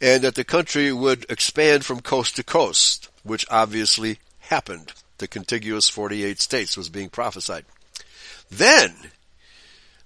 [0.01, 4.93] and that the country would expand from coast to coast, which obviously happened.
[5.19, 7.65] The contiguous 48 states was being prophesied.
[8.51, 8.95] Then,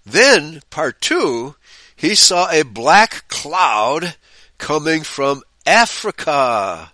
[0.04, 1.54] then, part two,
[1.94, 4.16] he saw a black cloud
[4.58, 6.92] coming from Africa.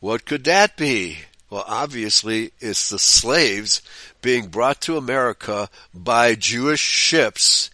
[0.00, 1.18] What could that be?
[1.48, 3.82] Well, obviously, it's the slaves
[4.20, 7.70] being brought to America by Jewish ships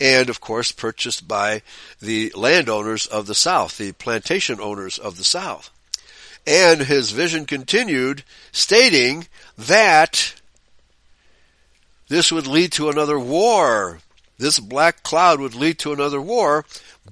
[0.00, 1.62] and of course purchased by
[2.00, 5.70] the landowners of the South, the plantation owners of the South.
[6.46, 9.26] And his vision continued stating
[9.58, 10.34] that
[12.08, 13.98] this would lead to another war.
[14.38, 16.64] This black cloud would lead to another war,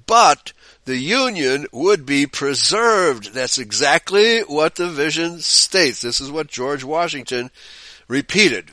[0.05, 0.53] but
[0.85, 3.33] the Union would be preserved.
[3.33, 6.01] That's exactly what the vision states.
[6.01, 7.49] This is what George Washington
[8.07, 8.71] repeated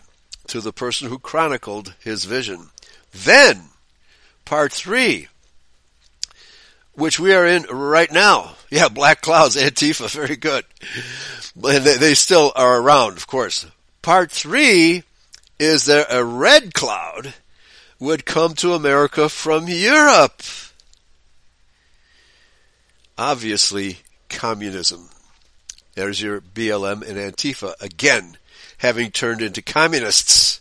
[0.49, 2.69] to the person who chronicled his vision.
[3.13, 3.65] Then,
[4.45, 5.29] part three,
[6.95, 8.57] which we are in right now.
[8.71, 10.65] Yeah, Black Clouds, Antifa, very good.
[11.55, 13.67] And they, still are around, of course.
[14.03, 15.05] Part three
[15.59, 17.35] is that a red cloud
[17.99, 20.43] would come to America from Europe.
[23.19, 23.99] Obviously,
[24.29, 25.09] communism.
[25.95, 28.39] There's your BLM and Antifa again,
[28.79, 30.61] having turned into communists.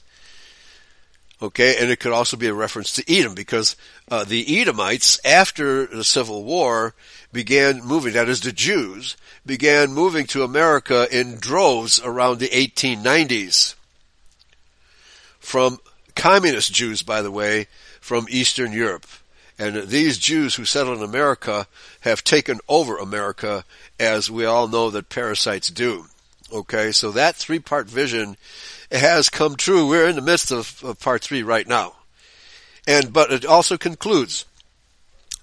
[1.42, 3.76] Okay, and it could also be a reference to Edom because
[4.10, 6.94] uh, the Edomites, after the Civil War,
[7.34, 13.74] began moving, that is the Jews, began moving to America in droves around the 1890s.
[15.40, 15.80] From
[16.16, 17.66] communist Jews, by the way,
[18.00, 19.08] from Eastern Europe.
[19.62, 21.68] And these Jews who settled in America
[22.00, 23.64] have taken over America,
[24.00, 26.08] as we all know that parasites do.
[26.52, 28.38] Okay, so that three part vision
[28.92, 29.88] has come true.
[29.88, 31.94] We're in the midst of, of part three right now.
[32.88, 34.46] And, but it also concludes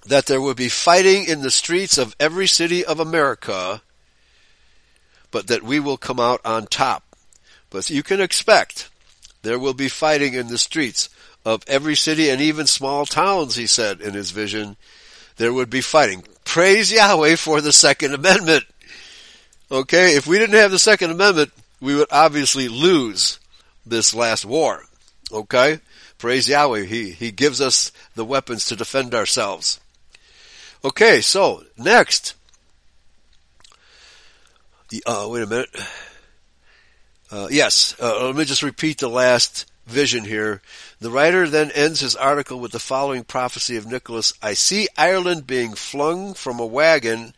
[0.05, 3.81] that there will be fighting in the streets of every city of America,
[5.31, 7.15] but that we will come out on top.
[7.69, 8.89] But you can expect
[9.43, 11.07] there will be fighting in the streets
[11.45, 14.75] of every city and even small towns, he said in his vision.
[15.37, 16.23] There would be fighting.
[16.43, 18.65] praise Yahweh for the Second Amendment.
[19.71, 23.39] Okay, if we didn't have the Second Amendment, we would obviously lose
[23.85, 24.83] this last war.
[25.31, 25.79] Okay?
[26.17, 26.83] Praise Yahweh.
[26.83, 29.79] He, he gives us the weapons to defend ourselves.
[30.83, 32.35] Okay, so next.
[35.05, 35.69] Uh, wait a minute.
[37.31, 40.61] Uh, yes, uh, let me just repeat the last vision here.
[41.01, 44.33] The writer then ends his article with the following prophecy of Nicholas.
[44.41, 47.33] I see Ireland being flung from a wagon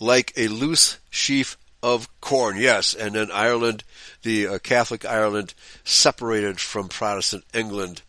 [0.00, 2.56] like a loose sheaf of corn.
[2.56, 3.84] Yes, and then Ireland,
[4.22, 5.52] the uh, Catholic Ireland,
[5.84, 8.00] separated from Protestant England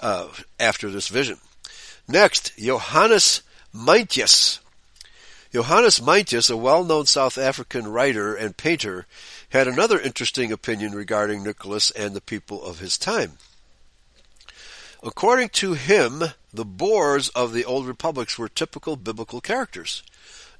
[0.00, 0.26] uh,
[0.58, 1.38] after this vision.
[2.08, 4.58] Next, Johannes Meintjes.
[5.52, 9.06] Johannes Meintjes, a well-known South African writer and painter,
[9.50, 13.38] had another interesting opinion regarding Nicholas and the people of his time.
[15.02, 20.02] According to him, the Boers of the old republics were typical biblical characters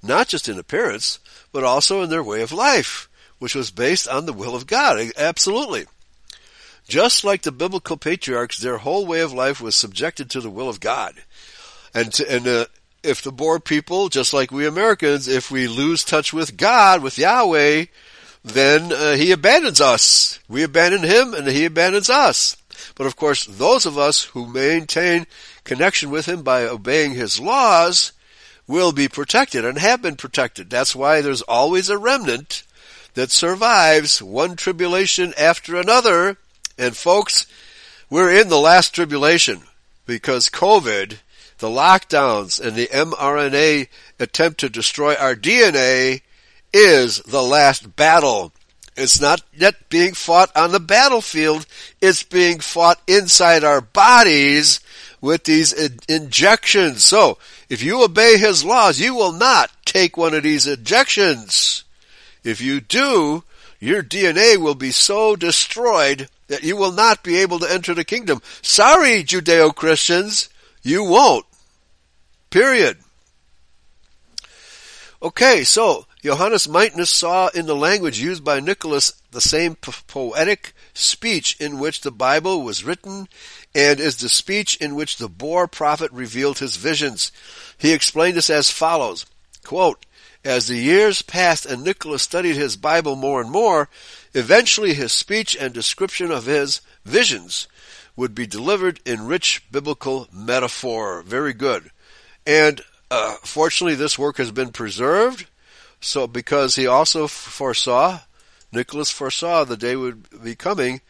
[0.03, 1.18] not just in appearance,
[1.53, 5.11] but also in their way of life, which was based on the will of God.
[5.16, 5.87] Absolutely.
[6.88, 10.68] Just like the biblical patriarchs, their whole way of life was subjected to the will
[10.68, 11.14] of God.
[11.94, 12.66] And, to, and uh,
[13.03, 17.18] if the Boer people, just like we Americans, if we lose touch with God, with
[17.18, 17.87] Yahweh,
[18.42, 20.40] then uh, He abandons us.
[20.48, 22.57] We abandon Him, and He abandons us.
[22.94, 25.26] But of course, those of us who maintain
[25.64, 28.12] connection with Him by obeying His laws,
[28.70, 30.70] will be protected and have been protected.
[30.70, 32.62] That's why there's always a remnant
[33.14, 36.36] that survives one tribulation after another.
[36.78, 37.46] And folks,
[38.08, 39.62] we're in the last tribulation
[40.06, 41.18] because COVID,
[41.58, 43.88] the lockdowns, and the mRNA
[44.20, 46.22] attempt to destroy our DNA
[46.72, 48.52] is the last battle.
[48.96, 51.66] It's not yet being fought on the battlefield.
[52.00, 54.81] It's being fought inside our bodies
[55.20, 55.72] with these
[56.09, 57.05] injections.
[57.05, 61.85] So, if you obey his laws, you will not take one of these injections.
[62.42, 63.44] If you do,
[63.79, 68.05] your DNA will be so destroyed that you will not be able to enter the
[68.05, 68.42] kingdom.
[68.61, 70.48] Sorry, Judeo-Christians,
[70.83, 71.46] you won't.
[72.50, 72.98] Period.
[75.22, 81.56] Okay, so Johannes Meintjes saw in the language used by Nicholas the same poetic speech
[81.59, 83.26] in which the Bible was written
[83.74, 87.33] and is the speech in which the Boer prophet revealed his visions.
[87.78, 89.24] He explained this as follows,
[89.64, 90.04] quote,
[90.44, 93.88] as the years passed and Nicholas studied his Bible more and more,
[94.35, 97.66] eventually his speech and description of his visions
[98.14, 101.22] would be delivered in rich biblical metaphor.
[101.22, 101.90] Very good.
[102.46, 105.46] And uh, fortunately, this work has been preserved.
[106.00, 108.20] So, because he also foresaw,
[108.72, 111.00] Nicholas foresaw the day would be coming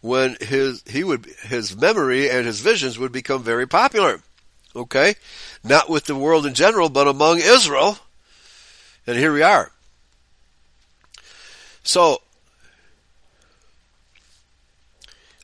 [0.00, 4.22] when his he would his memory and his visions would become very popular.
[4.74, 5.14] Okay?
[5.64, 7.98] Not with the world in general, but among Israel.
[9.06, 9.72] And here we are.
[11.82, 12.22] So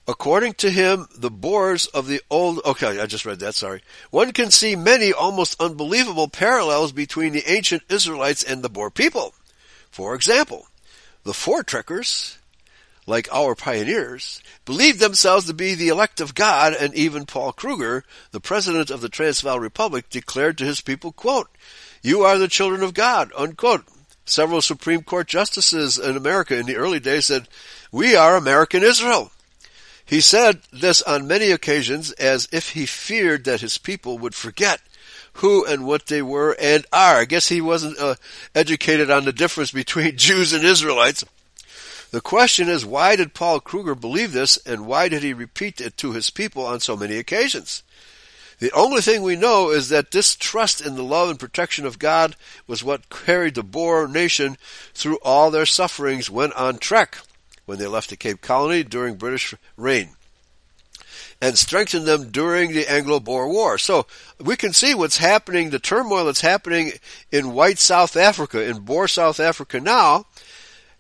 [0.07, 3.83] According to him, the Boers of the old, okay, I just read that, sorry.
[4.11, 9.33] One can see many almost unbelievable parallels between the ancient Israelites and the Boer people.
[9.91, 10.67] For example,
[11.23, 12.37] the Voortrekkers
[13.07, 18.05] like our pioneers, believed themselves to be the elect of God, and even Paul Kruger,
[18.31, 21.49] the president of the Transvaal Republic, declared to his people, quote,
[22.03, 23.85] You are the children of God, unquote.
[24.25, 27.47] Several Supreme Court justices in America in the early days said,
[27.93, 29.31] We are American Israel.
[30.07, 34.81] He said this on many occasions as if he feared that his people would forget
[35.35, 37.17] who and what they were and are.
[37.17, 38.15] I guess he wasn't uh,
[38.55, 41.25] educated on the difference between Jews and Israelites.
[42.11, 45.97] The question is, why did Paul Kruger believe this and why did he repeat it
[45.97, 47.83] to his people on so many occasions?
[48.61, 51.99] The only thing we know is that this trust in the love and protection of
[51.99, 52.37] God
[52.69, 54.57] was what carried the Boer nation
[54.95, 57.19] through all their sufferings when on trek,
[57.67, 60.11] when they left the Cape Colony during British reign,
[61.41, 63.79] and strengthened them during the Anglo-Boer War.
[63.79, 64.07] So
[64.41, 66.93] we can see what's happening, the turmoil that's happening
[67.33, 70.27] in white South Africa, in Boer South Africa now,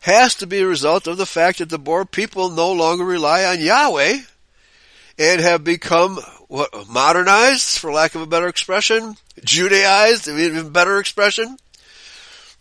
[0.00, 3.44] has to be a result of the fact that the Boer people no longer rely
[3.44, 4.18] on Yahweh
[5.18, 11.56] and have become what, modernized, for lack of a better expression, Judaized, even better expression.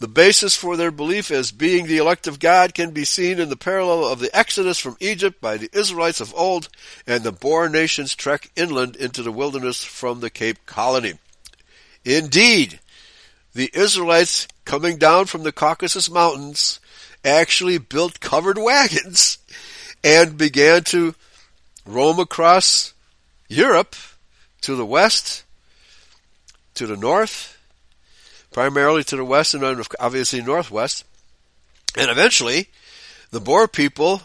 [0.04, 3.48] The basis for their belief as being the elect of God can be seen in
[3.48, 6.68] the parallel of the exodus from Egypt by the Israelites of old
[7.08, 11.14] and the Boer nation's trek inland into the wilderness from the Cape Colony.
[12.04, 12.82] Indeed,
[13.54, 16.82] the Israelites coming down from the Caucasus Mountains
[17.24, 19.38] actually built covered wagons
[20.04, 21.16] and began to
[21.86, 22.94] roam across
[23.48, 23.96] Europe
[24.64, 25.46] to the west,
[26.74, 27.53] to the north,
[28.54, 29.64] primarily to the west and
[30.00, 31.04] obviously northwest.
[31.98, 32.70] And eventually,
[33.32, 34.22] the Boer people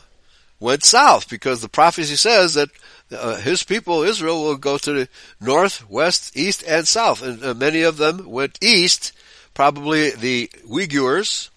[0.60, 2.68] went south because the prophecy says that
[3.10, 5.08] uh, his people, Israel, will go to the
[5.40, 7.22] north, west, east, and south.
[7.22, 9.12] And uh, many of them went east,
[9.54, 11.48] probably the Uyghurs,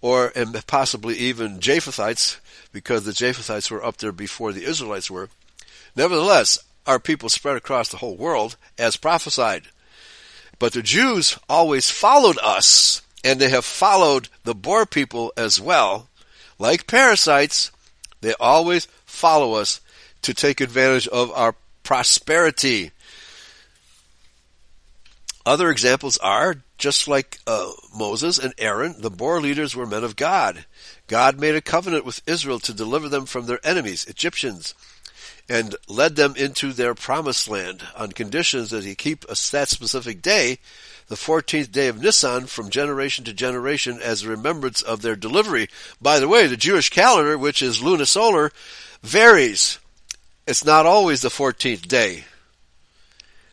[0.00, 2.38] or and possibly even Japhethites,
[2.72, 5.28] because the Japhethites were up there before the Israelites were.
[5.94, 9.64] Nevertheless, our people spread across the whole world as prophesied.
[10.62, 16.06] But the Jews always followed us, and they have followed the Boer people as well.
[16.56, 17.72] Like parasites,
[18.20, 19.80] they always follow us
[20.22, 22.92] to take advantage of our prosperity.
[25.44, 30.14] Other examples are just like uh, Moses and Aaron, the Boer leaders were men of
[30.14, 30.64] God.
[31.08, 34.74] God made a covenant with Israel to deliver them from their enemies, Egyptians,
[35.52, 40.22] and led them into their promised land on conditions that he keep a that specific
[40.22, 40.56] day,
[41.08, 45.68] the 14th day of Nisan, from generation to generation as a remembrance of their delivery.
[46.00, 48.50] By the way, the Jewish calendar, which is lunisolar,
[49.02, 49.78] varies
[50.46, 52.24] it's not always the 14th day,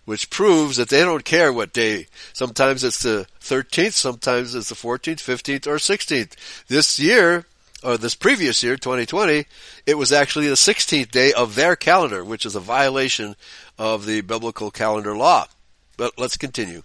[0.05, 2.07] which proves that they don't care what day.
[2.31, 6.63] Sometimes it's the 13th, sometimes it's the 14th, 15th, or 16th.
[6.69, 7.45] This year,
[7.83, 9.45] or this previous year, 2020,
[9.85, 13.35] it was actually the 16th day of their calendar, which is a violation
[13.77, 15.47] of the biblical calendar law.
[15.97, 16.83] But let's continue.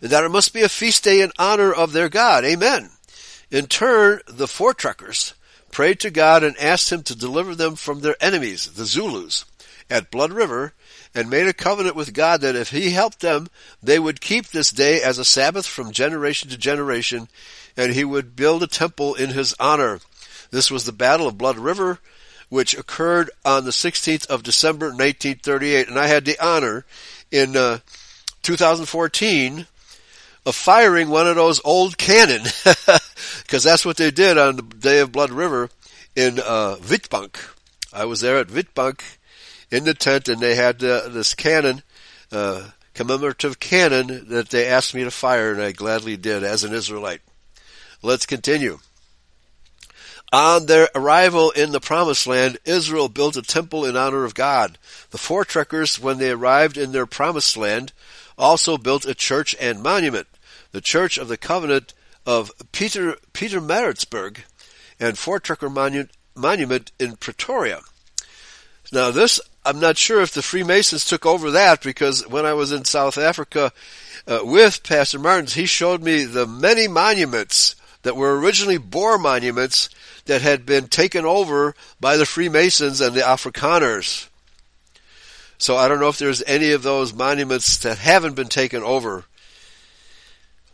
[0.00, 2.44] That it must be a feast day in honor of their God.
[2.44, 2.90] Amen.
[3.50, 5.34] In turn, the Voortrekkers
[5.70, 9.44] prayed to God and asked him to deliver them from their enemies, the Zulus,
[9.90, 10.74] at Blood River,
[11.14, 13.48] and made a covenant with God that if he helped them,
[13.82, 17.28] they would keep this day as a Sabbath from generation to generation,
[17.78, 20.00] and he would build a temple in his honor.
[20.50, 22.00] This was the Battle of Blood River,
[22.48, 26.84] which occurred on the 16th of December 1938, and I had the honor
[27.30, 27.78] in uh,
[28.42, 29.66] 2014
[30.44, 32.42] of firing one of those old cannon,
[33.42, 35.70] because that's what they did on the day of Blood River
[36.16, 37.36] in uh, Witbank.
[37.92, 39.02] I was there at Witbank
[39.70, 41.82] in the tent, and they had uh, this cannon,
[42.32, 46.72] uh, commemorative cannon that they asked me to fire, and I gladly did as an
[46.72, 47.20] Israelite.
[48.02, 48.78] Let's continue.
[50.32, 54.76] On their arrival in the Promised Land, Israel built a temple in honor of God.
[55.10, 57.92] The Voortrekkers, when they arrived in their Promised Land,
[58.36, 60.26] also built a church and monument
[60.72, 61.94] the Church of the Covenant
[62.26, 64.40] of Peter Pietermaritzburg
[65.00, 67.80] and Voortrekker Monument, Monument in Pretoria.
[68.92, 72.72] Now this, I'm not sure if the Freemasons took over that because when I was
[72.72, 73.72] in South Africa
[74.26, 77.74] uh, with Pastor Martins, he showed me the many monuments
[78.08, 79.90] that were originally Boer monuments
[80.24, 84.28] that had been taken over by the Freemasons and the Afrikaners.
[85.58, 89.26] So I don't know if there's any of those monuments that haven't been taken over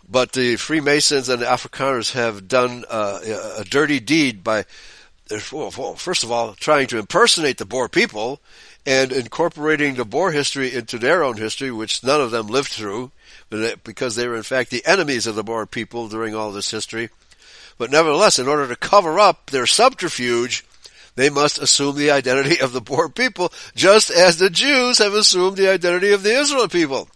[0.09, 3.21] but the Freemasons and the Afrikaners have done uh,
[3.59, 4.65] a dirty deed by,
[5.51, 8.41] well, first of all, trying to impersonate the Boer people
[8.87, 13.13] and incorporating the Boer history into their own history, which none of them lived through,
[13.83, 17.09] because they were in fact the enemies of the Boer people during all this history.
[17.79, 20.65] But nevertheless, in order to cover up their subterfuge,
[21.17, 25.57] they must assume the identity of the Boer people, just as the Jews have assumed
[25.57, 27.09] the identity of the Israel people.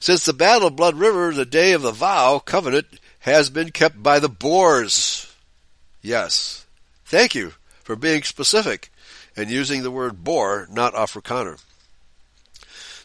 [0.00, 2.86] Since the Battle of Blood River, the day of the vow covenant
[3.20, 5.32] has been kept by the Boers.
[6.00, 6.66] Yes.
[7.04, 7.52] Thank you
[7.84, 8.90] for being specific
[9.36, 11.62] and using the word Boer, not Afrikaner.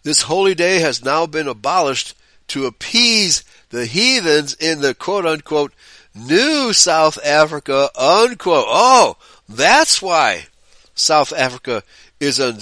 [0.03, 2.15] This holy day has now been abolished
[2.49, 5.73] to appease the heathens in the quote unquote
[6.17, 8.65] new South Africa unquote.
[8.67, 10.47] Oh, that's why
[10.95, 11.83] South Africa
[12.19, 12.59] is un-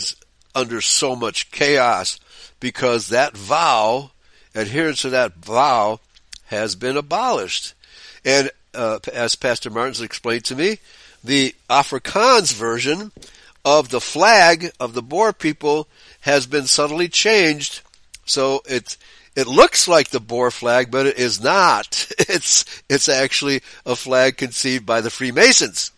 [0.53, 2.19] under so much chaos
[2.59, 4.11] because that vow
[4.53, 5.99] adherence to that vow
[6.45, 7.73] has been abolished.
[8.23, 10.79] And uh, as Pastor Martins explained to me,
[11.23, 13.11] the Afrikaans version
[13.63, 15.87] of the flag of the Boer people
[16.21, 17.81] has been subtly changed.
[18.25, 18.97] So it
[19.35, 22.11] it looks like the Boer flag, but it is not.
[22.27, 25.91] It's it's actually a flag conceived by the Freemasons.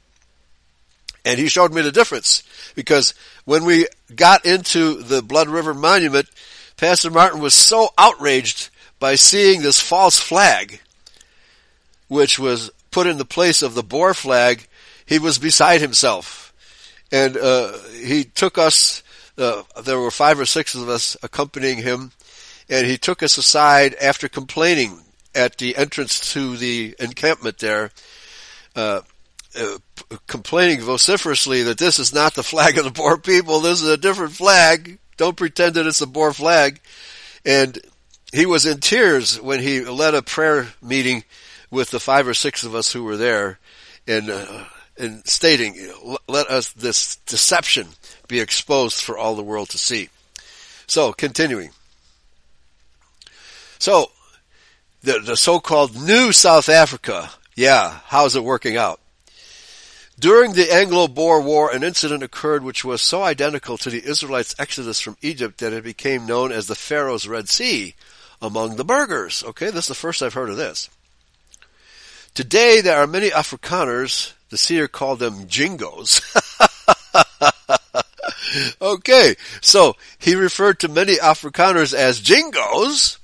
[1.23, 2.43] And he showed me the difference
[2.75, 3.13] because
[3.45, 6.27] when we got into the Blood River Monument,
[6.75, 8.69] Pastor Martin was so outraged
[8.99, 10.79] by seeing this false flag,
[12.07, 14.67] which was put in the place of the Boer flag,
[15.05, 16.53] he was beside himself.
[17.11, 19.03] And uh, he took us,
[19.37, 22.11] uh, there were five or six of us accompanying him,
[22.69, 25.01] and he took us aside after complaining
[25.33, 27.91] at the entrance to the encampment there,
[28.75, 29.01] uh,
[29.57, 29.77] uh,
[30.27, 33.97] complaining vociferously that this is not the flag of the Boer people, this is a
[33.97, 34.99] different flag.
[35.15, 36.79] Don't pretend that it's the Boer flag.
[37.45, 37.79] And
[38.33, 41.23] he was in tears when he led a prayer meeting
[41.71, 43.59] with the five or six of us who were there
[44.07, 44.65] and, uh,
[44.97, 45.75] and stating,
[46.27, 47.87] let us, this deception
[48.27, 50.09] be exposed for all the world to see.
[50.87, 51.71] So, continuing.
[53.79, 54.11] So,
[55.03, 58.99] the, the so-called new South Africa, yeah, how's it working out?
[60.19, 64.99] During the Anglo-Boer War, an incident occurred which was so identical to the Israelites' exodus
[64.99, 67.93] from Egypt that it became known as the Pharaoh's Red Sea
[68.41, 69.43] among the burghers.
[69.43, 70.89] Okay, this is the first I've heard of this.
[72.33, 76.21] Today there are many Afrikaners, the seer called them jingos.
[78.81, 83.17] okay, so he referred to many Afrikaners as jingos,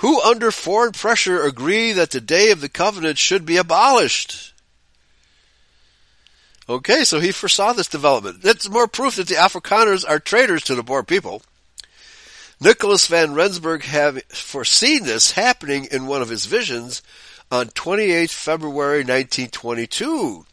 [0.00, 4.54] who under foreign pressure agree that the day of the covenant should be abolished.
[6.66, 8.40] Okay, so he foresaw this development.
[8.40, 11.42] That's more proof that the Afrikaners are traitors to the Boer people.
[12.62, 17.02] Nicholas van Rensburg had foreseen this happening in one of his visions
[17.50, 20.46] on 28 February 1922.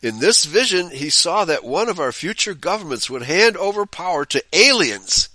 [0.00, 4.24] In this vision, he saw that one of our future governments would hand over power
[4.24, 5.28] to aliens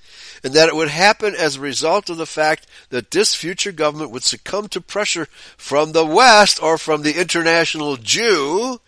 [0.45, 4.11] and that it would happen as a result of the fact that this future government
[4.11, 5.25] would succumb to pressure
[5.57, 8.79] from the West or from the international Jew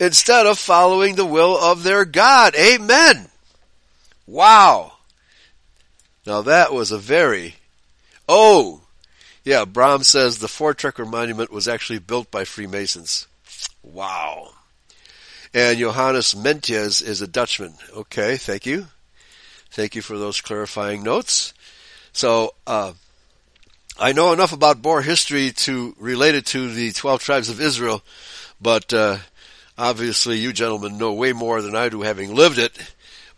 [0.00, 2.56] instead of following the will of their God.
[2.56, 3.28] Amen.
[4.26, 4.94] Wow.
[6.26, 7.54] Now that was a very,
[8.28, 8.80] oh,
[9.44, 13.28] yeah, Brahm says the Voortrekker Monument was actually built by Freemasons.
[13.84, 14.48] Wow.
[15.54, 17.74] And Johannes Meintjes is a Dutchman.
[17.94, 18.88] Okay, thank you.
[19.70, 21.54] Thank you for those clarifying notes.
[22.12, 22.92] So, uh,
[23.98, 28.02] I know enough about Boer history to relate it to the 12 tribes of Israel,
[28.60, 29.18] but, uh,
[29.78, 32.76] Obviously, you gentlemen know way more than I do having lived it.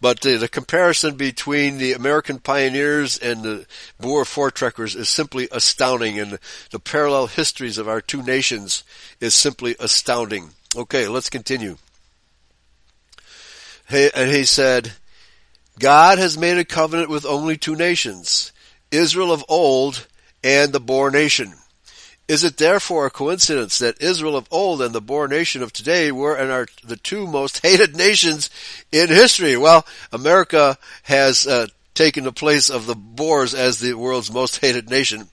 [0.00, 3.66] But the, the comparison between the American pioneers and the
[4.00, 6.38] Boer Voortrekkers is simply astounding, and
[6.70, 8.82] the parallel histories of our two nations
[9.20, 10.52] is simply astounding.
[10.74, 11.76] Okay, let's continue.
[13.90, 14.92] And he said,
[15.80, 18.52] God has made a covenant with only two nations,
[18.90, 20.06] Israel of old
[20.44, 21.54] and the Boer nation.
[22.28, 26.12] Is it therefore a coincidence that Israel of old and the Boer nation of today
[26.12, 28.50] were and are the two most hated nations
[28.92, 29.56] in history?
[29.56, 34.90] Well, America has uh, taken the place of the Boers as the world's most hated
[34.90, 35.28] nation.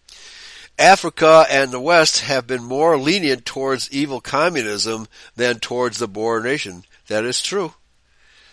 [0.79, 6.41] Africa and the West have been more lenient towards evil communism than towards the Boer
[6.41, 6.85] nation.
[7.07, 7.73] That is true.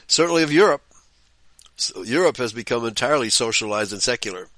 [0.08, 0.83] Certainly of Europe.
[2.04, 4.48] Europe has become entirely socialized and secular.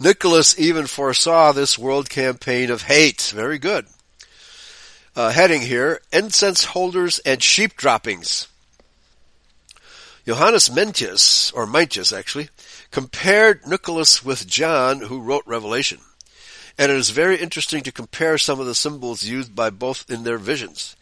[0.00, 3.32] Nicholas even foresaw this world campaign of hate.
[3.34, 3.86] Very good.
[5.14, 8.48] Uh, heading here, incense holders and sheep droppings.
[10.26, 12.48] Johannes Meintjes, or Meintjes actually,
[12.90, 15.98] compared Nicholas with John who wrote Revelation.
[16.78, 20.22] And it is very interesting to compare some of the symbols used by both in
[20.22, 20.96] their visions.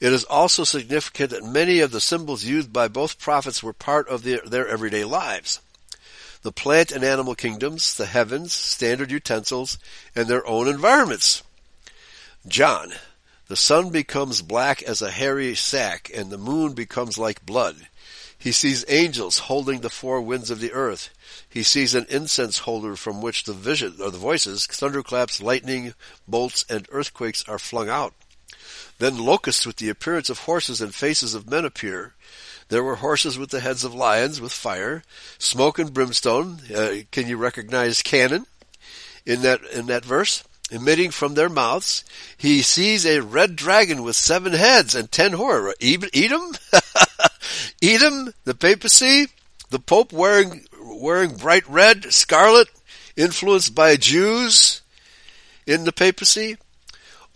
[0.00, 4.08] It is also significant that many of the symbols used by both prophets were part
[4.08, 5.60] of their, their everyday lives
[6.42, 9.78] the plant and animal kingdoms, the heavens, standard utensils,
[10.14, 11.42] and their own environments.
[12.46, 12.92] John,
[13.48, 17.88] the sun becomes black as a hairy sack, and the moon becomes like blood.
[18.38, 21.10] He sees angels holding the four winds of the earth.
[21.48, 25.94] He sees an incense holder from which the vision or the voices, thunderclaps, lightning,
[26.28, 28.14] bolts, and earthquakes are flung out.
[28.98, 32.14] Then locusts with the appearance of horses and faces of men appear.
[32.68, 35.02] There were horses with the heads of lions with fire,
[35.38, 36.60] smoke and brimstone.
[36.74, 38.46] Uh, can you recognize cannon
[39.24, 40.42] in that in that verse?
[40.68, 42.04] Emitting from their mouths,
[42.36, 45.74] he sees a red dragon with seven heads and ten horns.
[45.80, 46.54] Edom,
[47.82, 49.28] Edom, the papacy,
[49.70, 52.68] the Pope wearing wearing bright red, scarlet,
[53.16, 54.82] influenced by Jews
[55.66, 56.56] in the papacy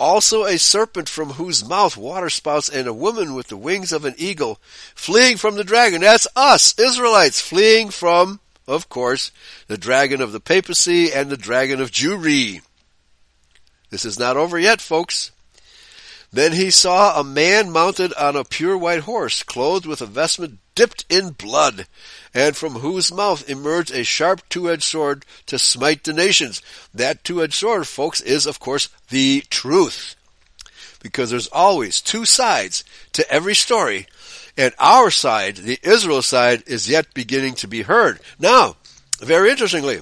[0.01, 4.05] also a serpent from whose mouth water spouts and a woman with the wings of
[4.05, 4.59] an eagle
[4.94, 6.01] fleeing from the dragon.
[6.01, 9.30] That's us, Israelites, fleeing from, of course,
[9.68, 12.62] the dragon of the papacy and the dragon of Jewry.
[13.90, 15.30] This is not over yet, folks.
[16.32, 20.59] Then he saw a man mounted on a pure white horse, clothed with a vestment
[20.74, 21.86] dipped in blood,
[22.32, 26.62] and from whose mouth emerged a sharp two-edged sword to smite the nations.
[26.94, 30.16] That two-edged sword, folks, is of course the truth.
[31.02, 34.06] Because there's always two sides to every story,
[34.56, 38.20] and our side, the Israel side, is yet beginning to be heard.
[38.38, 38.76] Now,
[39.20, 40.00] very interestingly,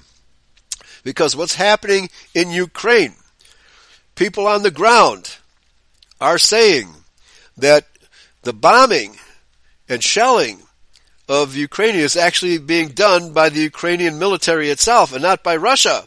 [1.04, 3.14] because what's happening in Ukraine,
[4.16, 5.36] people on the ground,
[6.20, 6.88] are saying
[7.56, 7.86] that
[8.42, 9.16] the bombing
[9.88, 10.62] and shelling
[11.28, 16.06] of Ukraine is actually being done by the Ukrainian military itself and not by Russia.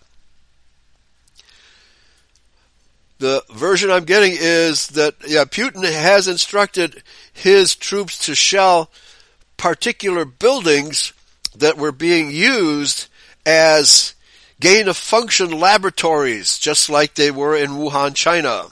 [3.22, 8.90] the version I'm getting is that yeah, Putin has instructed his troops to shell
[9.58, 11.14] particular buildings
[11.56, 13.08] that were being used
[13.46, 14.16] as
[14.60, 18.66] gain of function laboratories, just like they were in Wuhan, China.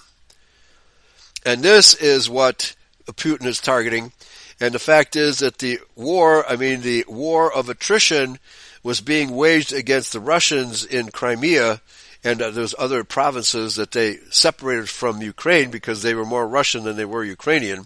[1.46, 4.12] And this is what Putin is targeting.
[4.60, 8.40] And the fact is that the war, I mean, the war of attrition
[8.84, 11.82] was being waged against the Russians in Crimea
[12.24, 16.84] and uh, those other provinces that they separated from Ukraine because they were more Russian
[16.84, 17.86] than they were Ukrainian.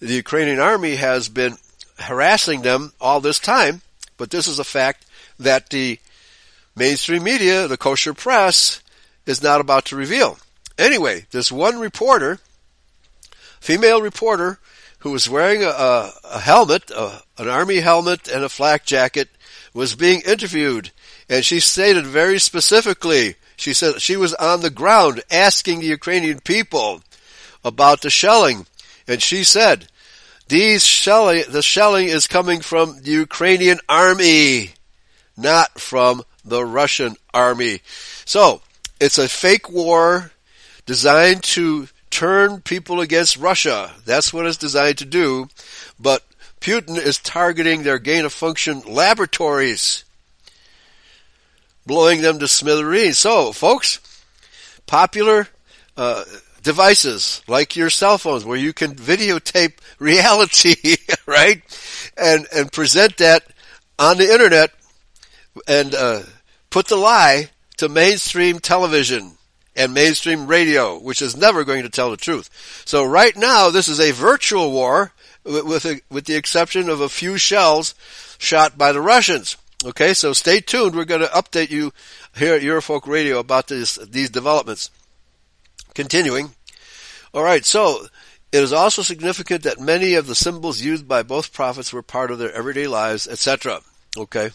[0.00, 1.56] The Ukrainian army has been
[1.98, 3.80] harassing them all this time,
[4.16, 5.06] but this is a fact
[5.38, 5.98] that the
[6.76, 8.82] mainstream media, the kosher press,
[9.26, 10.38] is not about to reveal.
[10.78, 12.38] Anyway, this one reporter,
[13.60, 14.58] female reporter,
[15.00, 19.28] who was wearing a, a, helmet, a, an army helmet and a flak jacket,
[19.72, 20.90] was being interviewed.
[21.28, 26.40] And she stated very specifically, she said she was on the ground asking the Ukrainian
[26.40, 27.02] people
[27.64, 28.66] about the shelling.
[29.06, 29.88] And she said,
[30.48, 34.70] these shelling, the shelling is coming from the Ukrainian army,
[35.36, 37.80] not from the Russian army.
[38.24, 38.62] So,
[38.98, 40.32] it's a fake war
[40.86, 43.92] designed to turn people against Russia.
[44.04, 45.48] That's what it's designed to do.
[45.98, 46.24] But
[46.60, 50.04] Putin is targeting their gain of function laboratories,
[51.86, 53.18] blowing them to smithereens.
[53.18, 54.00] So, folks,
[54.86, 55.48] popular
[55.96, 56.24] uh,
[56.62, 60.96] devices like your cell phones where you can videotape reality,
[61.26, 61.62] right?
[62.16, 63.44] And, and present that
[63.98, 64.70] on the internet
[65.66, 66.22] and uh,
[66.70, 69.37] put the lie to mainstream television
[69.78, 72.50] and mainstream radio, which is never going to tell the truth.
[72.84, 75.12] So right now, this is a virtual war
[75.44, 77.94] with, a, with the exception of a few shells
[78.38, 79.56] shot by the Russians.
[79.84, 80.96] Okay, so stay tuned.
[80.96, 81.92] We're going to update you
[82.36, 84.90] here at Eurofolk Radio about this, these developments.
[85.94, 86.50] Continuing.
[87.32, 88.06] Alright, so
[88.50, 92.32] it is also significant that many of the symbols used by both prophets were part
[92.32, 93.80] of their everyday lives, etc.
[94.16, 94.50] Okay.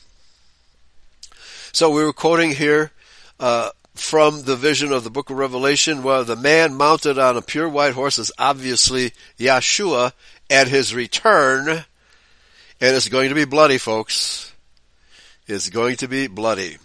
[1.72, 2.92] So we were quoting here
[3.40, 7.42] uh, from the vision of the book of Revelation where the man mounted on a
[7.42, 10.14] pure white horse is obviously Yeshua
[10.50, 11.68] at his return.
[11.70, 11.86] And
[12.96, 14.52] it's going to be bloody, folks.
[15.48, 16.78] It's going to be bloody.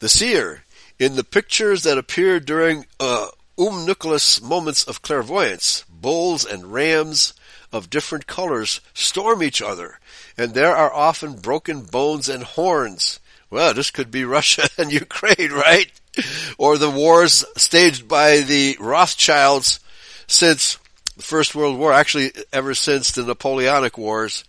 [0.00, 0.64] The seer,
[0.98, 7.34] in the pictures that appeared during uh, Um Nicholas moments of clairvoyance, bulls and rams
[7.72, 9.98] of different colors storm each other,
[10.36, 13.20] and there are often broken bones and horns.
[13.50, 15.90] Well, this could be Russia and Ukraine, right?
[16.58, 19.80] or the wars staged by the Rothschilds
[20.26, 20.78] since
[21.16, 24.44] the First World War, actually ever since the Napoleonic Wars,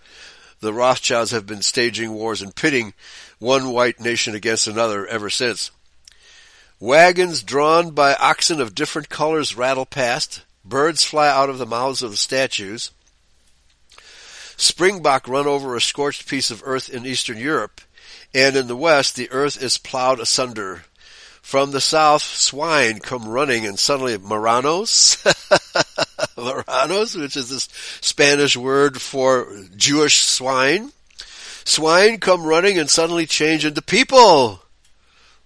[0.59, 2.93] the Rothschilds have been staging wars and pitting
[3.39, 5.71] one white nation against another ever since.
[6.79, 10.43] Wagons drawn by oxen of different colors rattle past.
[10.63, 12.91] Birds fly out of the mouths of the statues.
[14.57, 17.81] Springbok run over a scorched piece of earth in Eastern Europe,
[18.33, 20.83] and in the West the earth is plowed asunder
[21.49, 25.17] from the south, swine come running and suddenly Marranos,
[26.37, 27.67] Marranos, which is this
[28.01, 30.91] Spanish word for Jewish swine.
[31.65, 34.61] Swine come running and suddenly change into people.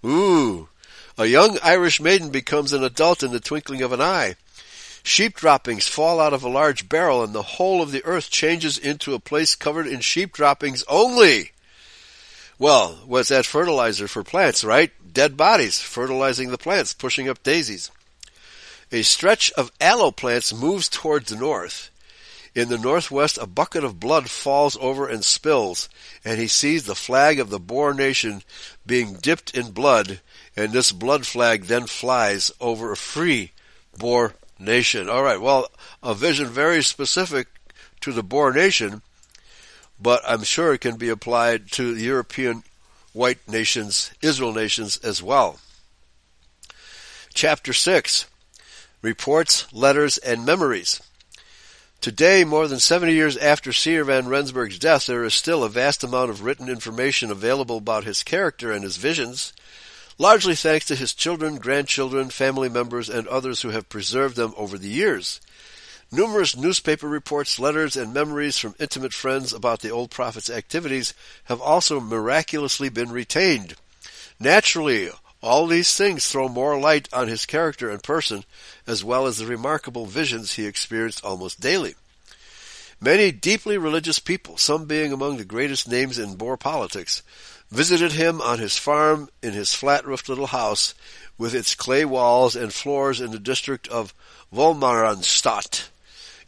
[0.04, 0.68] Ooh.
[1.16, 4.36] A young Irish maiden becomes an adult in the twinkling of an eye.
[5.02, 8.76] Sheep droppings fall out of a large barrel and the whole of the earth changes
[8.76, 11.52] into a place covered in sheep droppings only.
[12.58, 14.92] Well, what's that fertilizer for plants, right?
[15.14, 17.92] Dead bodies fertilizing the plants, pushing up daisies.
[18.90, 21.90] A stretch of aloe plants moves towards the north.
[22.52, 25.88] In the northwest, a bucket of blood falls over and spills,
[26.24, 28.42] and he sees the flag of the Boer nation
[28.84, 30.20] being dipped in blood,
[30.56, 33.52] and this blood flag then flies over a free
[33.96, 35.08] Boer nation.
[35.08, 35.68] Alright, well,
[36.02, 37.46] a vision very specific
[38.00, 39.02] to the Boer nation,
[40.00, 42.64] but I'm sure it can be applied to the European
[43.14, 45.58] white nations, Israel nations as well.
[47.32, 48.26] Chapter 6
[49.00, 51.00] Reports, Letters, and Memories.
[52.00, 56.04] Today, more than 70 years after Seer van Rensburg's death, there is still a vast
[56.04, 59.52] amount of written information available about his character and his visions,
[60.18, 64.76] largely thanks to his children, grandchildren, family members, and others who have preserved them over
[64.76, 65.40] the years.
[66.12, 71.12] Numerous newspaper reports, letters, and memories from intimate friends about the old prophet's activities
[71.44, 73.74] have also miraculously been retained.
[74.38, 75.10] Naturally,
[75.42, 78.44] all these things throw more light on his character and person,
[78.86, 81.94] as well as the remarkable visions he experienced almost daily.
[83.00, 87.22] Many deeply religious people, some being among the greatest names in Boer politics,
[87.70, 90.94] visited him on his farm in his flat-roofed little house
[91.36, 94.14] with its clay walls and floors in the district of
[94.54, 95.88] Wolmaransstad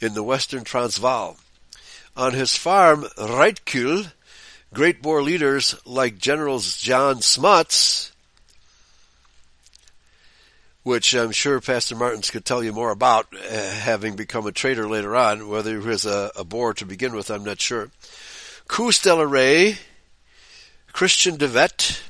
[0.01, 1.37] in the western Transvaal.
[2.17, 4.13] On his farm, Rietkul,
[4.73, 8.13] great Boer leaders like Generals John Smuts,
[10.83, 14.89] which I'm sure Pastor Martins could tell you more about, uh, having become a trader
[14.89, 15.49] later on.
[15.49, 17.91] Whether he was a, a Boer to begin with, I'm not sure.
[18.69, 19.79] Koos de la Rey,
[20.93, 22.03] Christian de Wet,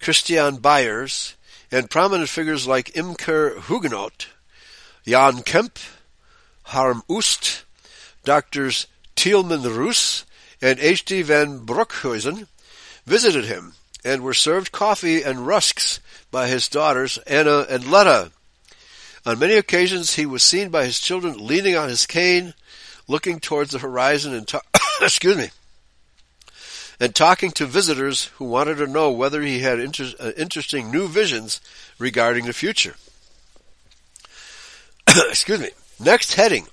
[0.00, 1.34] Christian Beyers,
[1.70, 4.28] and prominent figures like Imker Huguenot,
[5.06, 5.78] Jan Kemp,
[6.72, 7.64] Harm Oost,
[8.24, 10.24] Doctors Tieleman Roos,
[10.62, 11.20] and H.D.
[11.22, 12.46] van Broekhuizen
[13.04, 16.00] visited him and were served coffee and rusks
[16.30, 18.32] by his daughters Anna and Letta.
[19.26, 22.54] On many occasions he was seen by his children leaning on his cane,
[23.06, 24.62] looking towards the horizon and ta-
[25.02, 25.50] excuse me,
[26.98, 31.06] and talking to visitors who wanted to know whether he had inter- uh, interesting new
[31.06, 31.60] visions
[31.98, 32.94] regarding the future.
[35.28, 35.68] Excuse me.
[36.04, 36.66] Next heading.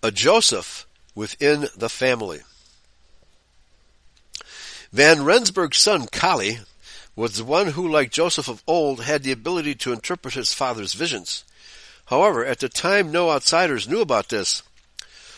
[0.00, 2.40] A Joseph within the family.
[4.92, 6.60] Van Rensburg's son, Kali,
[7.16, 10.94] was the one who, like Joseph of old, had the ability to interpret his father's
[10.94, 11.42] visions.
[12.04, 14.62] However, at the time no outsiders knew about this.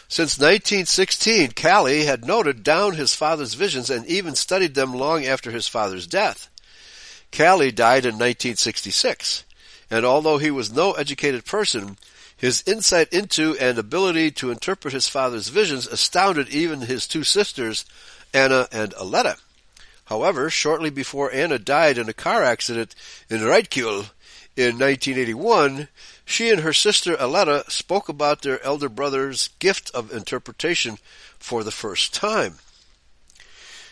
[0.09, 5.51] Since 1916, Kali had noted down his father's visions and even studied them long after
[5.51, 6.51] his father's death.
[7.33, 9.45] Kali died in 1966,
[9.91, 11.97] and although he was no educated person,
[12.37, 17.85] his insight into and ability to interpret his father's visions astounded even his two sisters,
[18.33, 19.37] Anna and Aletta.
[20.05, 22.95] However, shortly before Anna died in a car accident
[23.29, 24.11] in Rietkul
[24.57, 25.89] in 1981,
[26.25, 30.99] she and her sister Aletta spoke about their elder brother's gift of interpretation
[31.39, 32.55] for the first time.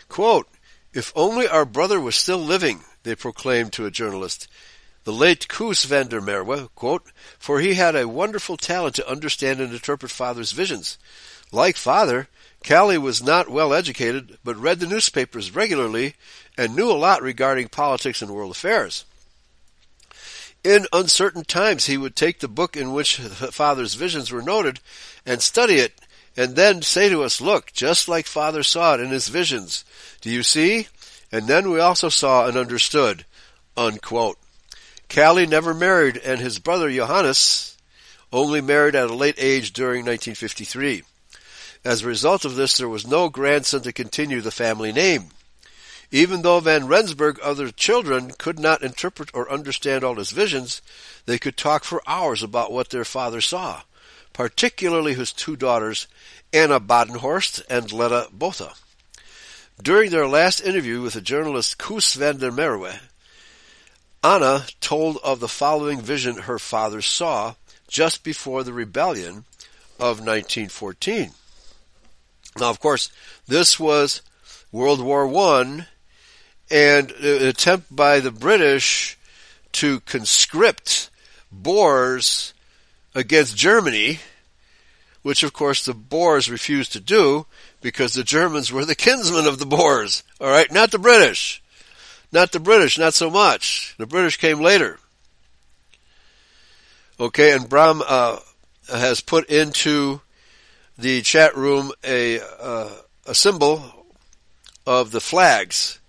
[0.09, 0.47] Quote,
[0.93, 4.47] if only our brother was still living, they proclaimed to a journalist.
[5.07, 9.61] The late Koos van der Merwe, quote, for he had a wonderful talent to understand
[9.61, 10.97] and interpret father's visions.
[11.49, 12.27] Like father,
[12.61, 16.15] Kali was not well educated, but read the newspapers regularly
[16.57, 19.05] and knew a lot regarding politics and world affairs.
[20.61, 24.81] In uncertain times, he would take the book in which Father's visions were noted
[25.25, 26.01] and study it,
[26.35, 29.85] and then say to us, look, just like Father saw it in his visions.
[30.19, 30.89] Do you see?
[31.31, 33.23] And then we also saw and understood.
[33.77, 34.37] Unquote.
[35.09, 37.77] Kali never married, and his brother Johannes
[38.31, 41.03] only married at a late age during 1953.
[41.85, 45.29] As a result of this, there was no grandson to continue the family name.
[46.11, 50.81] Even though Van Rensburg other children could not interpret or understand all his visions,
[51.25, 53.81] they could talk for hours about what their father saw,
[54.33, 56.07] particularly his two daughters,
[56.53, 58.73] Anna Badenhorst and Letta Botha.
[59.81, 62.99] During their last interview with the journalist Koos van der Merwe,
[64.27, 67.55] Anna told of the following vision her father saw
[67.87, 69.45] just before the rebellion
[69.97, 71.31] of 1914.
[72.59, 73.09] Now, of course,
[73.47, 74.21] this was
[74.69, 75.85] World War One
[76.69, 79.17] and an attempt by the British
[79.71, 81.09] to conscript
[81.49, 82.53] Boers
[83.15, 84.19] against Germany,
[85.21, 87.45] which of course the Boers refused to do
[87.81, 90.23] because the Germans were the kinsmen of the Boers.
[90.41, 91.61] All right, not the British.
[92.31, 93.95] Not the British, not so much.
[93.97, 94.99] The British came later.
[97.19, 98.39] Okay, and Bram uh,
[98.89, 100.21] has put into
[100.97, 102.89] the chat room a uh,
[103.25, 103.83] a symbol
[104.85, 105.99] of the flags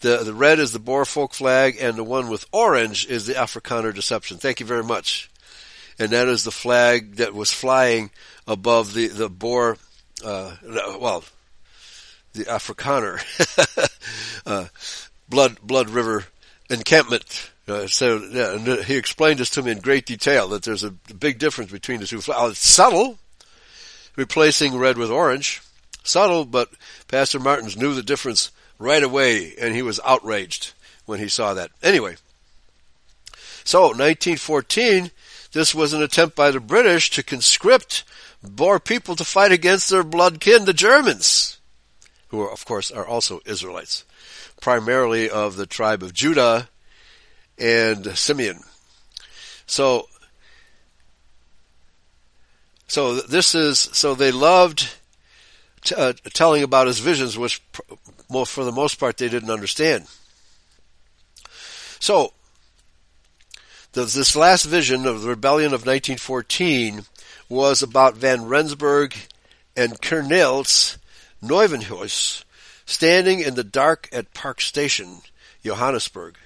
[0.00, 3.34] the, the red is the Boer folk flag and the one with orange is the
[3.34, 4.38] Afrikaner deception.
[4.38, 5.30] Thank you very much.
[5.98, 8.10] And that is the flag that was flying
[8.46, 9.76] above the, the Boer,
[10.24, 10.54] uh,
[11.00, 11.24] well,
[12.32, 13.20] the Afrikaner,
[14.46, 14.66] uh,
[15.28, 16.24] Blood, Blood River
[16.70, 17.50] encampment.
[17.66, 21.38] Uh, so yeah, he explained this to me in great detail that there's a big
[21.38, 22.52] difference between the two flags.
[22.52, 23.18] It's subtle,
[24.16, 25.62] replacing red with orange.
[26.02, 26.70] Subtle, but
[27.08, 30.72] Pastor Martins knew the difference right away, and he was outraged
[31.04, 31.70] when he saw that.
[31.82, 32.16] Anyway,
[33.64, 35.10] so 1914,
[35.52, 38.04] this was an attempt by the British to conscript
[38.42, 41.58] Boer people to fight against their blood kin, the Germans,
[42.28, 44.04] who are, of course are also Israelites,
[44.60, 46.68] primarily of the tribe of Judah
[47.58, 48.60] and Simeon.
[49.66, 50.08] So,
[52.86, 54.88] so this is so they loved
[55.82, 57.62] t- uh, telling about his visions, which
[58.28, 60.06] well, for the most part, they didn't understand.
[62.00, 62.32] So,
[63.92, 67.02] this last vision of the rebellion of 1914
[67.48, 69.14] was about Van Rensburg
[69.76, 70.98] and Cornelis
[71.42, 72.44] Nieuwenhuis
[72.88, 75.20] standing in the dark at Park Station,
[75.62, 76.38] Johannesburg,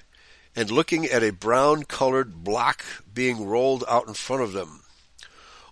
[0.53, 2.83] and looking at a brown colored block
[3.13, 4.81] being rolled out in front of them.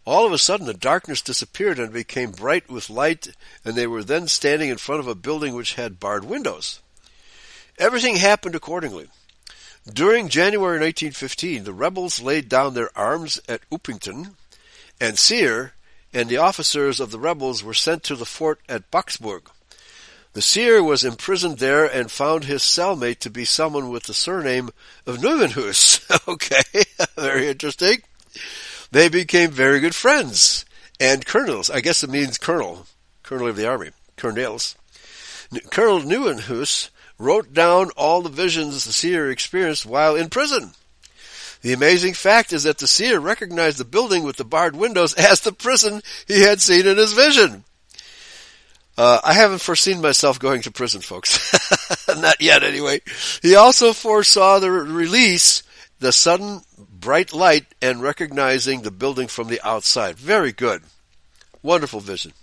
[0.05, 4.01] All of a sudden, the darkness disappeared and became bright with light, and they were
[4.01, 6.80] then standing in front of a building which had barred windows.
[7.78, 9.09] Everything happened accordingly.
[9.91, 14.36] During January 1915, the rebels laid down their arms at Upington,
[15.01, 15.74] and Seer
[16.13, 19.51] and the officers of the rebels were sent to the fort at Boksburg.
[20.34, 24.69] The seer was imprisoned there and found his cellmate to be someone with the surname
[25.05, 26.27] of Nieuwenhuis.
[26.27, 26.84] okay,
[27.21, 28.01] very interesting.
[28.91, 30.63] They became very good friends
[31.01, 31.69] and colonels.
[31.69, 32.86] I guess it means colonel,
[33.23, 34.75] colonel of the army, colonels.
[35.69, 40.71] Colonel Nieuwenhuis wrote down all the visions the seer experienced while in prison.
[41.61, 45.41] The amazing fact is that the seer recognized the building with the barred windows as
[45.41, 47.65] the prison he had seen in his vision.
[49.02, 51.52] Uh, I haven't foreseen myself going to prison, folks.
[52.08, 53.02] Not yet, anyway.
[53.41, 55.64] He also foresaw the release,
[55.97, 60.20] the sudden bright light, and recognizing the building from the outside.
[60.20, 60.84] Very good.
[61.64, 62.34] Wonderful vision.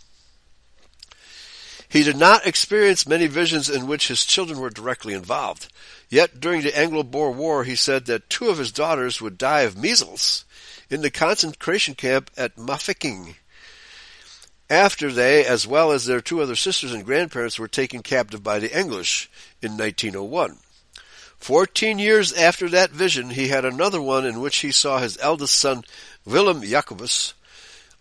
[1.89, 5.73] He did not experience many visions in which his children were directly involved.
[6.09, 9.79] Yet during the Anglo-Boer War, he said that two of his daughters would die of
[9.79, 10.45] measles
[10.91, 13.37] in the concentration camp at Mafeking
[14.71, 18.59] after they, as well as their two other sisters and grandparents, were taken captive by
[18.59, 19.31] the English
[19.62, 20.59] in 1901.
[21.39, 25.55] Fourteen years after that vision, he had another one in which he saw his eldest
[25.55, 25.85] son,
[26.25, 27.35] Willem Jacobus,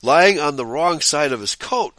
[0.02, 1.94] lying on the wrong side of his coat.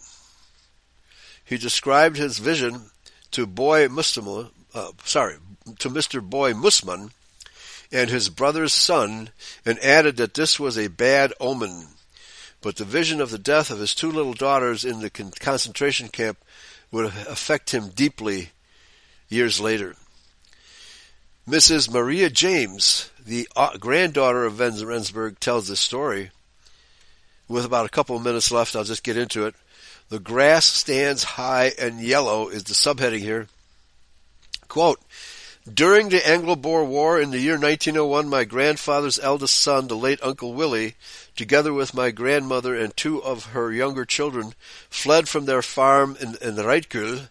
[1.45, 2.91] He described his vision
[3.31, 5.37] to Boy Mustama, uh, sorry,
[5.79, 6.21] to Mr.
[6.21, 7.12] Boy Mussman
[7.91, 9.31] and his brother's son,
[9.64, 11.87] and added that this was a bad omen
[12.61, 16.39] but the vision of the death of his two little daughters in the concentration camp
[16.91, 18.51] would affect him deeply
[19.29, 19.95] years later.
[21.49, 21.91] Mrs.
[21.91, 26.31] Maria James, the uh, granddaughter of Van Rensburg, tells this story.
[27.49, 29.55] With about a couple of minutes left, I'll just get into it.
[30.11, 33.49] The grass stands high and yellow is the subheading here.
[34.69, 35.01] Quote,
[35.75, 40.55] during the Anglo-Boer War in the year 1901, my grandfather's eldest son, the late Uncle
[40.55, 40.95] Willie,
[41.37, 44.55] together with my grandmother and two of her younger children,
[44.91, 47.29] fled from their farm in, in Rietkul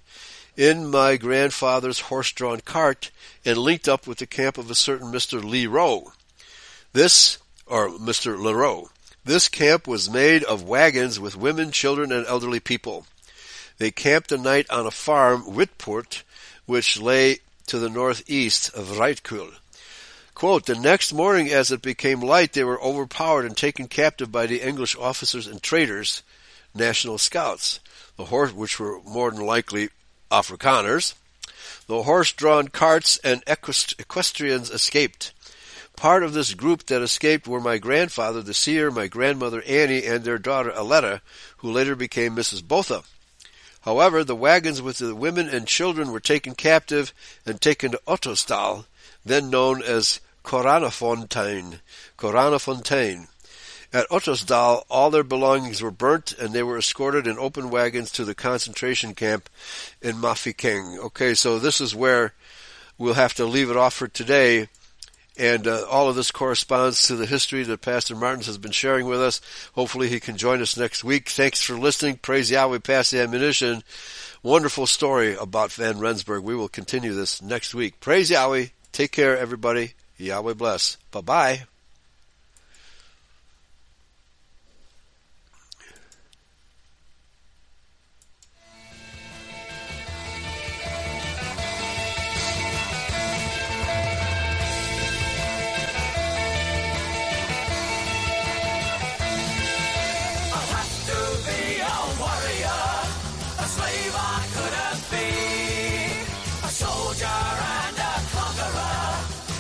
[0.58, 3.12] in my grandfather's horse-drawn cart
[3.46, 5.44] and linked up with the camp of a certain Mr.
[5.44, 6.12] Leroux.
[6.94, 8.38] This, or Mr.
[8.40, 8.90] Leroux,
[9.24, 13.06] this camp was made of wagons with women, children, and elderly people.
[13.78, 16.24] They camped a night on a farm, Whitport,
[16.66, 19.54] which lay to the northeast of Rietkul.
[20.34, 24.46] Quote, the next morning as it became light, they were overpowered and taken captive by
[24.46, 26.22] the English officers and traders,
[26.76, 27.80] national scouts,
[28.18, 29.90] the horse, which were more than likely
[30.32, 31.14] Afrikaners.
[31.88, 35.34] The horse-drawn carts and equestrians escaped.
[35.96, 40.24] Part of this group that escaped were my grandfather, the seer, my grandmother Annie, and
[40.24, 41.22] their daughter Aletta,
[41.58, 42.66] who later became Mrs.
[42.66, 43.04] Botha.
[43.82, 47.14] However, the wagons with the women and children were taken captive
[47.46, 48.86] and taken to Ottosdal,
[49.26, 51.80] then known as Koranafontein.
[52.18, 53.28] Koranafontein.
[53.94, 58.26] At Ottosdal, all their belongings were burnt and they were escorted in open wagons to
[58.26, 59.50] the concentration camp
[60.02, 60.98] in Mafeking.
[61.00, 62.34] Okay, so this is where
[62.98, 64.68] we'll have to leave it off for today.
[65.38, 69.06] And uh, all of this corresponds to the history that Pastor Martins has been sharing
[69.06, 69.40] with us.
[69.74, 71.30] Hopefully he can join us next week.
[71.30, 72.18] Thanks for listening.
[72.18, 73.84] Praise Yahweh, pass the ammunition.
[74.42, 76.44] Wonderful story about Van Rensburg.
[76.44, 78.00] We will continue this next week.
[78.00, 78.68] Praise Yahweh.
[78.92, 79.94] Take care, everybody.
[80.18, 80.98] Yahweh bless.
[81.12, 81.77] Bye bye.